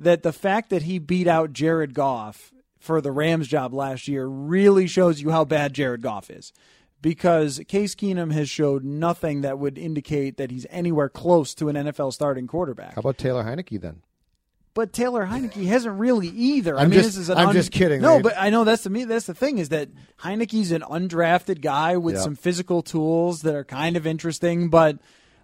that 0.00 0.24
the 0.24 0.32
fact 0.32 0.70
that 0.70 0.82
he 0.82 0.98
beat 0.98 1.28
out 1.28 1.52
Jared 1.52 1.94
Goff 1.94 2.52
for 2.80 3.00
the 3.00 3.12
Rams 3.12 3.46
job 3.46 3.72
last 3.72 4.08
year 4.08 4.26
really 4.26 4.88
shows 4.88 5.20
you 5.20 5.30
how 5.30 5.44
bad 5.44 5.72
Jared 5.72 6.02
Goff 6.02 6.28
is. 6.28 6.52
Because 7.02 7.60
Case 7.68 7.94
Keenum 7.94 8.32
has 8.32 8.50
showed 8.50 8.82
nothing 8.82 9.42
that 9.42 9.60
would 9.60 9.78
indicate 9.78 10.38
that 10.38 10.50
he's 10.50 10.66
anywhere 10.70 11.08
close 11.08 11.54
to 11.54 11.68
an 11.68 11.76
NFL 11.76 12.12
starting 12.12 12.48
quarterback. 12.48 12.94
How 12.96 13.00
about 13.00 13.16
Taylor 13.16 13.44
Heinicke 13.44 13.80
then? 13.80 14.02
But 14.74 14.92
Taylor 14.92 15.26
Heinicke 15.26 15.66
hasn't 15.66 16.00
really 16.00 16.28
either. 16.28 16.76
I 16.76 16.82
mean, 16.84 16.94
just- 16.94 17.10
this 17.10 17.16
is 17.16 17.28
an 17.28 17.38
I'm 17.38 17.52
just 17.52 17.70
kidding, 17.70 18.00
No, 18.02 18.14
Reed. 18.14 18.24
but 18.24 18.34
I 18.36 18.50
know 18.50 18.64
that's 18.64 18.82
the 18.82 18.90
me. 18.90 19.04
That's 19.04 19.26
the 19.26 19.34
thing 19.34 19.58
is 19.58 19.68
that 19.68 19.88
Heinicke's 20.20 20.72
an 20.72 20.82
undrafted 20.82 21.60
guy 21.60 21.96
with 21.96 22.16
Yeah. 22.16 22.22
some 22.22 22.34
physical 22.34 22.82
tools 22.82 23.42
that 23.42 23.54
are 23.54 23.64
kind 23.64 23.96
of 23.96 24.04
interesting. 24.06 24.68
But 24.68 24.98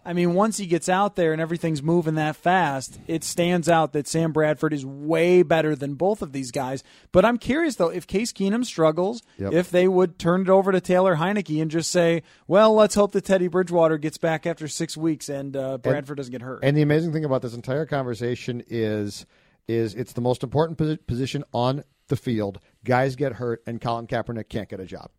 I 0.04 0.12
mean, 0.14 0.34
once 0.34 0.56
he 0.56 0.66
gets 0.66 0.88
out 0.88 1.14
there 1.14 1.32
and 1.32 1.40
everything's 1.40 1.82
moving 1.82 2.16
that 2.16 2.34
fast, 2.34 2.98
it 3.06 3.22
stands 3.22 3.68
out 3.68 3.92
that 3.92 4.08
Sam 4.08 4.32
Bradford 4.32 4.72
is 4.72 4.84
way 4.84 5.42
better 5.44 5.76
than 5.76 5.94
both 5.94 6.22
of 6.22 6.32
these 6.32 6.50
guys. 6.50 6.82
But 7.12 7.24
I'm 7.24 7.38
curious 7.38 7.76
though, 7.76 7.88
if 7.88 8.06
Case 8.08 8.32
Keenum 8.32 8.64
struggles, 8.64 9.22
Yep. 9.38 9.52
if 9.52 9.70
they 9.70 9.86
would 9.86 10.18
turn 10.18 10.40
it 10.42 10.48
over 10.48 10.72
to 10.72 10.80
Taylor 10.80 11.16
Heinicke 11.16 11.62
and 11.62 11.70
just 11.70 11.90
say, 11.90 12.22
"Well, 12.48 12.74
let's 12.74 12.94
hope 12.96 13.12
that 13.12 13.24
Teddy 13.24 13.46
Bridgewater 13.48 13.96
gets 13.98 14.18
back 14.18 14.44
after 14.46 14.66
six 14.66 14.96
weeks 14.96 15.28
and 15.28 15.56
uh, 15.56 15.78
Bradford 15.78 16.16
doesn't 16.16 16.32
get 16.32 16.42
hurt." 16.42 16.60
And 16.64 16.76
the 16.76 16.82
amazing 16.82 17.12
thing 17.12 17.24
about 17.24 17.42
this 17.42 17.54
entire 17.54 17.86
conversation 17.86 18.62
is, 18.68 19.24
is 19.68 19.94
it's 19.94 20.14
the 20.14 20.20
most 20.20 20.42
important 20.42 20.78
posi- 20.78 20.98
position 21.06 21.44
on 21.54 21.84
the 22.08 22.16
field. 22.16 22.58
Guys 22.84 23.14
get 23.14 23.34
hurt, 23.34 23.62
and 23.68 23.80
Colin 23.80 24.08
Kaepernick 24.08 24.48
can't 24.48 24.68
get 24.68 24.80
a 24.80 24.84
job. 24.84 25.10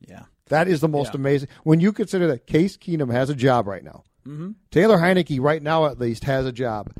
yeah. 0.00 0.22
That 0.48 0.68
is 0.68 0.80
the 0.80 0.88
most 0.88 1.14
Yeah. 1.14 1.20
amazing. 1.20 1.48
When 1.64 1.80
you 1.80 1.92
consider 1.92 2.26
that 2.28 2.46
Case 2.46 2.76
Keenum 2.76 3.10
has 3.12 3.30
a 3.30 3.34
job 3.34 3.66
right 3.66 3.84
now, 3.84 4.04
Mm-hmm. 4.26 4.50
Taylor 4.70 4.98
Heinicke 4.98 5.40
right 5.40 5.62
now 5.62 5.86
at 5.86 5.98
least 5.98 6.24
has 6.24 6.44
a 6.44 6.52
job, 6.52 6.90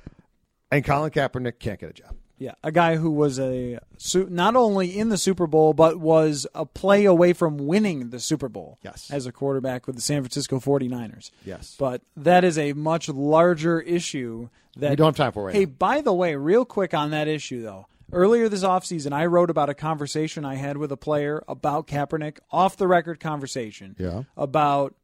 and 0.70 0.82
Colin 0.82 1.11
Kaepernick 1.11 1.58
can't 1.58 1.78
get 1.78 1.90
a 1.90 1.92
job. 1.92 2.14
Yeah, 2.38 2.54
a 2.62 2.70
guy 2.72 2.96
who 2.96 3.11
was 3.11 3.38
a 3.40 3.80
not 4.14 4.54
only 4.56 4.96
in 4.96 5.08
the 5.11 5.18
Super 5.18 5.46
Bowl 5.48 5.74
but 5.74 5.98
was 5.98 6.46
a 6.54 6.64
play 6.64 7.04
away 7.04 7.32
from 7.34 7.58
winning 7.58 8.11
the 8.11 8.20
Super 8.20 8.48
Bowl. 8.48 8.78
Yes. 8.82 9.11
as 9.11 9.26
a 9.26 9.32
quarterback 9.32 9.87
with 9.87 9.96
the 9.96 10.02
San 10.02 10.22
Francisco 10.22 10.58
49ers. 10.61 11.30
Yes. 11.44 11.74
But 11.78 12.00
that 12.16 12.44
is 12.44 12.56
a 12.56 12.72
much 12.74 13.08
larger 13.08 13.80
issue 13.80 14.48
that 14.76 14.90
We 14.90 14.96
don't 14.96 15.08
have 15.08 15.16
time 15.16 15.32
for 15.32 15.44
right 15.46 15.54
Hey, 15.54 15.64
now. 15.66 15.72
by 15.78 16.00
the 16.00 16.12
way, 16.14 16.37
real 16.37 16.64
quick 16.64 16.94
on 16.94 17.11
that 17.11 17.26
issue 17.28 17.61
though. 17.62 17.87
Earlier 18.12 18.49
this 18.49 18.64
offseason, 18.64 19.12
I 19.12 19.27
wrote 19.27 19.51
about 19.51 19.68
a 19.68 19.75
conversation 19.75 20.44
I 20.44 20.55
had 20.55 20.77
with 20.77 20.90
a 20.92 20.97
player 20.97 21.42
about 21.47 21.87
Kaepernick, 21.87 22.38
off 22.51 22.77
the 22.77 22.88
record 22.88 23.21
conversation. 23.21 23.97
Yeah. 23.99 24.23
About 24.37 24.94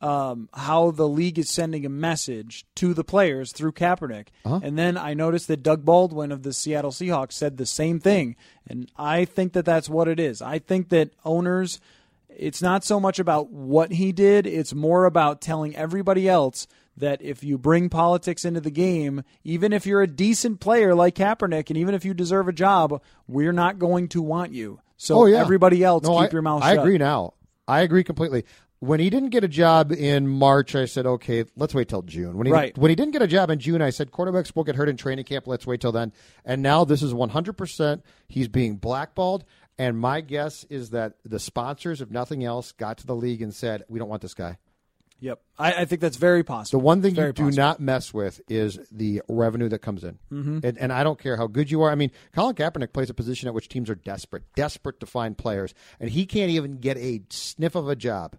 um, 0.00 0.48
how 0.52 0.90
the 0.90 1.08
league 1.08 1.38
is 1.38 1.48
sending 1.48 1.86
a 1.86 1.88
message 1.88 2.66
to 2.76 2.92
the 2.92 3.02
players 3.02 3.52
through 3.52 3.72
Kaepernick. 3.72 4.28
Uh-huh. 4.44 4.60
And 4.62 4.78
then 4.78 4.98
I 4.98 5.14
noticed 5.14 5.48
that 5.48 5.62
Doug 5.62 5.84
Baldwin 5.84 6.30
of 6.30 6.42
the 6.42 6.52
Seattle 6.52 6.90
Seahawks 6.90 7.32
said 7.32 7.56
the 7.56 7.66
same 7.66 8.00
thing. 8.00 8.36
And 8.66 8.90
I 8.96 9.24
think 9.24 9.54
that 9.54 9.64
that's 9.64 9.88
what 9.88 10.06
it 10.06 10.20
is. 10.20 10.42
I 10.42 10.58
think 10.58 10.90
that 10.90 11.10
owners, 11.24 11.80
it's 12.28 12.60
not 12.60 12.84
so 12.84 13.00
much 13.00 13.18
about 13.18 13.50
what 13.50 13.92
he 13.92 14.12
did, 14.12 14.46
it's 14.46 14.74
more 14.74 15.06
about 15.06 15.40
telling 15.40 15.74
everybody 15.74 16.28
else 16.28 16.66
that 16.96 17.20
if 17.22 17.42
you 17.42 17.58
bring 17.58 17.88
politics 17.88 18.44
into 18.44 18.60
the 18.60 18.70
game, 18.70 19.22
even 19.42 19.72
if 19.72 19.86
you're 19.86 20.02
a 20.02 20.06
decent 20.06 20.60
player 20.60 20.94
like 20.94 21.14
Kaepernick 21.16 21.68
and 21.70 21.76
even 21.76 21.94
if 21.94 22.04
you 22.04 22.14
deserve 22.14 22.48
a 22.48 22.52
job, 22.52 23.02
we're 23.26 23.52
not 23.52 23.78
going 23.78 24.08
to 24.08 24.22
want 24.22 24.52
you. 24.52 24.80
So 24.96 25.18
oh 25.20 25.26
yeah, 25.26 25.38
everybody 25.38 25.82
else, 25.82 26.04
No, 26.04 26.20
keep 26.20 26.30
I, 26.30 26.32
your 26.32 26.42
mouth 26.42 26.62
shut. 26.62 26.70
I 26.70 26.74
shut. 26.76 26.84
agree 26.84 26.98
now. 26.98 27.34
I 27.66 27.80
agree 27.80 28.04
completely. 28.04 28.44
When 28.80 29.00
he 29.00 29.08
didn't 29.08 29.30
get 29.30 29.44
a 29.44 29.48
job 29.48 29.92
in 29.92 30.28
March, 30.28 30.74
I 30.74 30.84
said, 30.84 31.06
"Okay, 31.06 31.44
let's 31.56 31.74
wait 31.74 31.88
till 31.88 32.02
June." 32.02 32.36
When 32.36 32.46
he 32.46 32.52
Right. 32.52 32.76
when 32.76 32.90
he 32.90 32.94
didn't 32.94 33.12
get 33.12 33.22
a 33.22 33.26
job 33.26 33.48
in 33.50 33.58
June, 33.58 33.80
I 33.80 33.88
said, 33.88 34.10
"Quarterbacks 34.10 34.54
will 34.54 34.64
get 34.64 34.76
hurt 34.76 34.90
in 34.90 34.96
training 34.98 35.24
camp. 35.24 35.46
Let's 35.46 35.66
wait 35.66 35.80
till 35.80 35.92
then." 35.92 36.12
And 36.44 36.62
now 36.62 36.84
this 36.84 37.02
is 37.02 37.14
one 37.14 37.30
hundred 37.30 37.54
percent. 37.54 38.02
He's 38.28 38.48
being 38.48 38.76
blackballed. 38.76 39.44
And 39.78 39.98
my 39.98 40.20
guess 40.20 40.64
is 40.70 40.90
that 40.90 41.14
the 41.24 41.38
sponsors, 41.40 42.00
if 42.00 42.10
nothing 42.10 42.44
else, 42.44 42.70
got 42.72 42.98
to 42.98 43.06
the 43.06 43.16
league 43.16 43.40
and 43.42 43.54
said, 43.54 43.82
"We 43.88 43.98
don't 43.98 44.08
want 44.08 44.22
this 44.22 44.34
guy." 44.34 44.58
Yep. 45.20 45.40
I, 45.58 45.72
I 45.72 45.84
think 45.84 46.00
that's 46.00 46.16
very 46.16 46.42
possible. 46.42 46.80
The 46.80 46.84
one 46.84 47.00
thing 47.00 47.14
Very 47.14 47.28
you 47.28 47.32
do 47.32 47.44
possible. 47.44 47.62
not 47.62 47.80
mess 47.80 48.12
with 48.12 48.40
is 48.48 48.78
the 48.90 49.22
revenue 49.28 49.68
that 49.70 49.78
comes 49.78 50.04
in. 50.04 50.18
Mm-hmm. 50.30 50.58
And, 50.62 50.78
and 50.78 50.92
I 50.92 51.02
don't 51.04 51.18
care 51.18 51.36
how 51.36 51.46
good 51.46 51.70
you 51.70 51.82
are. 51.82 51.90
I 51.90 51.94
mean, 51.94 52.10
Colin 52.34 52.54
Kaepernick 52.54 52.92
plays 52.92 53.10
a 53.10 53.14
position 53.14 53.48
at 53.48 53.54
which 53.54 53.68
teams 53.68 53.88
are 53.88 53.94
desperate, 53.94 54.42
desperate 54.54 55.00
to 55.00 55.06
find 55.06 55.38
players, 55.38 55.72
and 55.98 56.10
he 56.10 56.26
can't 56.26 56.50
even 56.50 56.78
get 56.78 56.96
a 56.98 57.22
sniff 57.30 57.74
of 57.74 57.88
a 57.88 57.96
job 57.96 58.36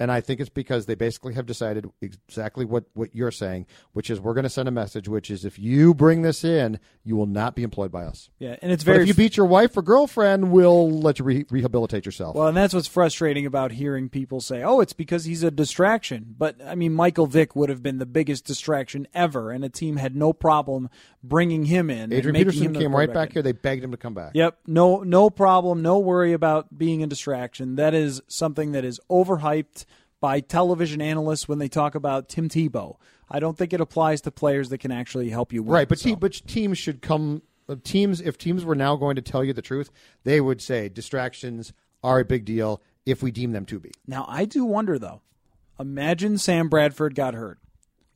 And 0.00 0.10
I 0.10 0.22
think 0.22 0.40
it's 0.40 0.48
because 0.48 0.86
they 0.86 0.94
basically 0.94 1.34
have 1.34 1.44
decided 1.44 1.86
exactly 2.00 2.64
what, 2.64 2.84
what 2.94 3.14
you're 3.14 3.30
saying, 3.30 3.66
which 3.92 4.08
is 4.08 4.18
we're 4.18 4.32
going 4.32 4.44
to 4.44 4.50
send 4.50 4.66
a 4.66 4.72
message, 4.72 5.08
which 5.08 5.30
is 5.30 5.44
if 5.44 5.58
you 5.58 5.92
bring 5.92 6.22
this 6.22 6.42
in, 6.42 6.80
you 7.04 7.16
will 7.16 7.26
not 7.26 7.54
be 7.54 7.62
employed 7.62 7.92
by 7.92 8.04
us. 8.04 8.30
Yeah, 8.38 8.56
and 8.62 8.72
it's 8.72 8.82
But 8.82 8.92
very 8.92 9.02
if 9.02 9.08
you 9.08 9.14
beat 9.14 9.36
your 9.36 9.44
wife 9.44 9.76
or 9.76 9.82
girlfriend, 9.82 10.52
we'll 10.52 10.90
let 10.90 11.18
you 11.18 11.24
re- 11.26 11.44
rehabilitate 11.50 12.06
yourself. 12.06 12.34
Well, 12.34 12.48
and 12.48 12.56
that's 12.56 12.72
what's 12.72 12.88
frustrating 12.88 13.44
about 13.44 13.72
hearing 13.72 14.08
people 14.08 14.40
say, 14.40 14.62
"Oh, 14.62 14.80
it's 14.80 14.94
because 14.94 15.26
he's 15.26 15.42
a 15.42 15.50
distraction." 15.50 16.34
But 16.38 16.56
I 16.64 16.74
mean, 16.74 16.94
Michael 16.94 17.26
Vick 17.26 17.54
would 17.54 17.68
have 17.68 17.82
been 17.82 17.98
the 17.98 18.06
biggest 18.06 18.46
distraction 18.46 19.06
ever, 19.12 19.50
and 19.50 19.64
a 19.66 19.68
team 19.68 19.96
had 19.96 20.16
no 20.16 20.32
problem 20.32 20.88
bringing 21.22 21.66
him 21.66 21.90
in. 21.90 22.10
Adrian 22.10 22.34
Peterson 22.34 22.66
him 22.66 22.74
came 22.74 22.96
right 22.96 23.12
back 23.12 23.34
here. 23.34 23.42
They 23.42 23.52
begged 23.52 23.84
him 23.84 23.90
to 23.90 23.98
come 23.98 24.14
back. 24.14 24.30
Yep, 24.32 24.60
no, 24.66 25.02
no 25.02 25.28
problem, 25.28 25.82
no 25.82 25.98
worry 25.98 26.32
about 26.32 26.78
being 26.78 27.02
a 27.02 27.06
distraction. 27.06 27.76
That 27.76 27.92
is 27.92 28.22
something 28.28 28.72
that 28.72 28.84
is 28.84 28.98
overhyped 29.10 29.84
by 30.20 30.40
television 30.40 31.00
analysts 31.00 31.48
when 31.48 31.58
they 31.58 31.68
talk 31.68 31.94
about 31.94 32.28
Tim 32.28 32.48
Tebow. 32.48 32.96
I 33.30 33.40
don't 33.40 33.56
think 33.56 33.72
it 33.72 33.80
applies 33.80 34.20
to 34.22 34.30
players 34.30 34.68
that 34.68 34.78
can 34.78 34.92
actually 34.92 35.30
help 35.30 35.52
you 35.52 35.62
win. 35.62 35.72
Right, 35.72 35.88
but 35.88 35.98
so. 35.98 36.10
te- 36.10 36.14
but 36.16 36.32
teams 36.46 36.78
should 36.78 37.00
come. 37.02 37.42
uh, 37.68 37.76
Teams, 37.84 38.20
if 38.20 38.36
teams 38.36 38.64
were 38.64 38.74
now 38.74 38.96
going 38.96 39.16
to 39.16 39.22
tell 39.22 39.44
you 39.44 39.52
the 39.52 39.62
truth, 39.62 39.90
they 40.24 40.40
would 40.40 40.60
say 40.60 40.88
distractions 40.88 41.72
are 42.02 42.20
a 42.20 42.24
big 42.24 42.44
deal 42.44 42.82
if 43.06 43.22
we 43.22 43.30
deem 43.30 43.52
them 43.52 43.64
to 43.66 43.78
be. 43.80 43.92
Now, 44.06 44.26
I 44.28 44.44
do 44.44 44.64
wonder, 44.64 44.98
though. 44.98 45.22
Imagine 45.78 46.36
Sam 46.38 46.68
Bradford 46.68 47.14
got 47.14 47.34
hurt. 47.34 47.58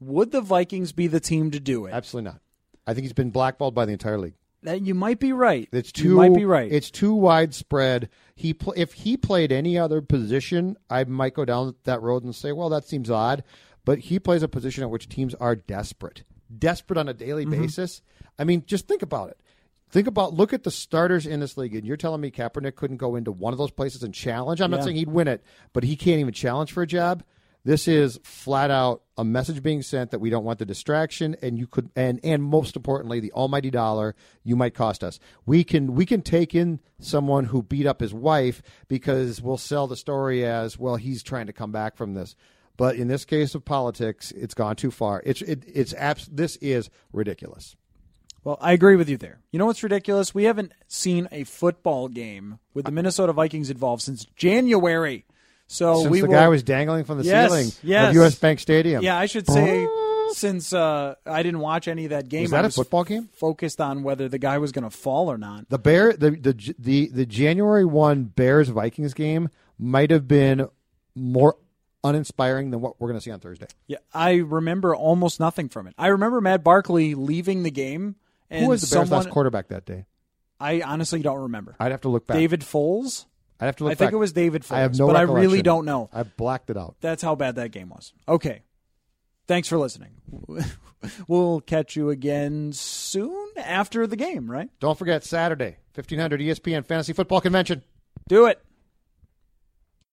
Would 0.00 0.32
the 0.32 0.40
Vikings 0.42 0.92
be 0.92 1.06
the 1.06 1.20
team 1.20 1.50
to 1.52 1.60
do 1.60 1.86
it? 1.86 1.92
Absolutely 1.94 2.30
not. 2.32 2.40
I 2.86 2.92
think 2.92 3.04
he's 3.04 3.14
been 3.14 3.30
blackballed 3.30 3.74
by 3.74 3.86
the 3.86 3.92
entire 3.92 4.18
league. 4.18 4.34
That 4.64 4.82
you 4.82 4.94
might 4.94 5.20
be 5.20 5.32
right. 5.32 5.68
It's 5.72 5.92
you 5.96 6.10
too. 6.10 6.14
might 6.16 6.34
be 6.34 6.44
right. 6.44 6.70
It's 6.70 6.90
too 6.90 7.14
widespread. 7.14 8.08
He 8.34 8.52
pl- 8.54 8.74
if 8.76 8.92
he 8.94 9.16
played 9.16 9.52
any 9.52 9.78
other 9.78 10.00
position, 10.02 10.76
I 10.90 11.04
might 11.04 11.34
go 11.34 11.44
down 11.44 11.74
that 11.84 12.02
road 12.02 12.24
and 12.24 12.34
say, 12.34 12.50
well, 12.52 12.68
that 12.70 12.84
seems 12.84 13.10
odd. 13.10 13.44
But 13.84 13.98
he 14.00 14.18
plays 14.18 14.42
a 14.42 14.48
position 14.48 14.82
at 14.82 14.90
which 14.90 15.08
teams 15.08 15.34
are 15.34 15.54
desperate, 15.54 16.24
desperate 16.58 16.98
on 16.98 17.08
a 17.08 17.14
daily 17.14 17.44
Mm-hmm. 17.44 17.60
basis. 17.62 18.02
I 18.38 18.44
mean, 18.44 18.64
just 18.66 18.88
think 18.88 19.02
about 19.02 19.28
it. 19.30 19.38
Think 19.90 20.06
about 20.08 20.34
look 20.34 20.52
at 20.52 20.64
the 20.64 20.70
starters 20.72 21.26
in 21.26 21.38
this 21.40 21.56
league, 21.56 21.74
and 21.76 21.86
you're 21.86 21.96
telling 21.98 22.20
me 22.20 22.30
Kaepernick 22.32 22.74
couldn't 22.74 22.96
go 22.96 23.14
into 23.14 23.30
one 23.30 23.52
of 23.52 23.58
those 23.58 23.70
places 23.70 24.02
and 24.02 24.12
challenge. 24.12 24.60
I'm 24.60 24.70
not 24.70 24.82
saying 24.82 24.96
he'd 24.96 25.08
win 25.08 25.28
it, 25.28 25.44
but 25.72 25.84
he 25.84 25.94
can't 25.94 26.18
even 26.18 26.32
challenge 26.32 26.72
for 26.72 26.82
a 26.82 26.86
job. 26.86 27.22
This 27.64 27.88
is 27.88 28.20
flat 28.24 28.70
out 28.70 29.02
a 29.16 29.24
message 29.24 29.62
being 29.62 29.80
sent 29.80 30.10
that 30.10 30.18
we 30.18 30.28
don't 30.28 30.44
want 30.44 30.58
the 30.58 30.66
distraction, 30.66 31.34
and 31.40 31.58
you 31.58 31.66
could, 31.66 31.90
and 31.96 32.20
and 32.22 32.42
most 32.42 32.76
importantly, 32.76 33.20
the 33.20 33.32
almighty 33.32 33.70
dollar 33.70 34.14
you 34.42 34.54
might 34.54 34.74
cost 34.74 35.02
us. 35.02 35.18
We 35.46 35.64
can 35.64 35.94
we 35.94 36.04
can 36.04 36.20
take 36.20 36.54
in 36.54 36.80
someone 36.98 37.46
who 37.46 37.62
beat 37.62 37.86
up 37.86 38.00
his 38.00 38.12
wife 38.12 38.60
because 38.86 39.40
we'll 39.40 39.56
sell 39.56 39.86
the 39.86 39.96
story 39.96 40.44
as 40.44 40.78
well. 40.78 40.96
He's 40.96 41.22
trying 41.22 41.46
to 41.46 41.54
come 41.54 41.72
back 41.72 41.96
from 41.96 42.12
this, 42.12 42.36
but 42.76 42.96
in 42.96 43.08
this 43.08 43.24
case 43.24 43.54
of 43.54 43.64
politics, 43.64 44.30
it's 44.32 44.52
gone 44.54 44.76
too 44.76 44.90
far. 44.90 45.22
It's 45.24 45.40
it, 45.40 45.64
it's 45.66 45.94
abs- 45.94 46.28
This 46.30 46.56
is 46.56 46.90
ridiculous. 47.14 47.76
well, 48.42 48.58
I 48.60 48.72
agree 48.72 48.96
with 48.96 49.08
you 49.08 49.16
there. 49.16 49.38
You 49.52 49.58
know 49.58 49.64
what's 49.66 49.82
ridiculous? 49.82 50.34
We 50.34 50.44
haven't 50.44 50.72
seen 50.86 51.28
a 51.32 51.44
football 51.44 52.08
game 52.08 52.58
with 52.74 52.84
the 52.84 52.92
Minnesota 52.92 53.32
Vikings 53.32 53.70
involved 53.70 54.02
since 54.02 54.26
January. 54.36 55.24
So 55.66 56.00
Since 56.00 56.10
we 56.10 56.20
the 56.20 56.26
will, 56.26 56.34
guy 56.34 56.48
was 56.48 56.62
dangling 56.62 57.04
from 57.04 57.18
the 57.18 57.24
Yes, 57.24 57.50
ceiling 57.50 57.72
yes. 57.82 58.08
of 58.10 58.14
U.S. 58.16 58.34
Bank 58.36 58.60
Stadium. 58.60 59.02
Yeah, 59.02 59.18
I 59.18 59.26
should 59.26 59.48
say 59.48 59.88
since 60.32 60.72
uh, 60.72 61.14
I 61.26 61.42
didn't 61.42 61.60
watch 61.60 61.88
any 61.88 62.04
of 62.04 62.10
that 62.10 62.28
game. 62.28 62.42
Was 62.42 62.50
that 62.50 62.58
I 62.58 62.60
a 62.60 62.66
was 62.66 62.74
football 62.76 63.04
game? 63.04 63.28
Focused 63.32 63.80
on 63.80 64.02
whether 64.02 64.28
the 64.28 64.38
guy 64.38 64.58
was 64.58 64.72
going 64.72 64.84
to 64.84 64.90
fall 64.90 65.30
or 65.30 65.38
not. 65.38 65.68
The 65.70 65.78
Bear 65.78 66.12
the 66.12 66.30
the 66.32 66.74
the 66.78 67.08
the 67.08 67.26
January 67.26 67.84
one 67.84 68.24
Bears 68.24 68.68
Vikings 68.68 69.14
game 69.14 69.48
might 69.78 70.10
have 70.10 70.28
been 70.28 70.68
more 71.14 71.56
uninspiring 72.02 72.70
than 72.70 72.80
what 72.80 73.00
we're 73.00 73.08
going 73.08 73.18
to 73.18 73.24
see 73.24 73.30
on 73.30 73.40
Thursday. 73.40 73.66
Yeah, 73.86 73.98
I 74.12 74.34
remember 74.34 74.94
almost 74.94 75.40
nothing 75.40 75.68
from 75.68 75.86
it. 75.86 75.94
I 75.96 76.08
remember 76.08 76.40
Matt 76.40 76.62
Barkley 76.62 77.14
leaving 77.14 77.62
the 77.62 77.70
game, 77.70 78.16
and 78.50 78.64
Who 78.64 78.70
was 78.70 78.82
the 78.82 78.94
Bears 78.94 79.08
someone 79.08 79.24
last 79.24 79.32
quarterback 79.32 79.68
that 79.68 79.86
day? 79.86 80.04
I 80.60 80.82
honestly 80.82 81.20
don't 81.22 81.40
remember. 81.42 81.74
I'd 81.80 81.90
have 81.92 82.02
to 82.02 82.08
look 82.08 82.26
back. 82.26 82.36
David 82.36 82.62
Fales. 82.62 83.26
I'd 83.60 83.66
have 83.66 83.76
to 83.76 83.84
look 83.84 83.92
I 83.92 83.94
think 83.94 84.12
it 84.12 84.16
was 84.16 84.32
David 84.32 84.64
Fales, 84.64 84.76
I 84.78 84.82
have 84.82 84.98
no 84.98 85.06
but 85.06 85.16
I 85.16 85.22
really 85.22 85.34
recollection. 85.34 85.64
don't 85.64 85.84
know. 85.84 86.10
I 86.12 86.22
blacked 86.24 86.70
it 86.70 86.76
out. 86.76 86.96
That's 87.00 87.22
how 87.22 87.34
bad 87.34 87.56
that 87.56 87.70
game 87.70 87.88
was. 87.88 88.12
Okay. 88.28 88.62
Thanks 89.46 89.68
for 89.68 89.78
listening. 89.78 90.10
we'll 91.28 91.60
catch 91.60 91.96
you 91.96 92.10
again 92.10 92.72
soon 92.72 93.46
after 93.56 94.06
the 94.06 94.16
game, 94.16 94.50
right? 94.50 94.70
Don't 94.80 94.98
forget 94.98 95.22
Saturday, 95.24 95.76
1500 95.94 96.40
ESPN 96.40 96.84
Fantasy 96.84 97.12
Football 97.12 97.40
Convention. 97.40 97.82
Do 98.28 98.46
it. 98.46 98.60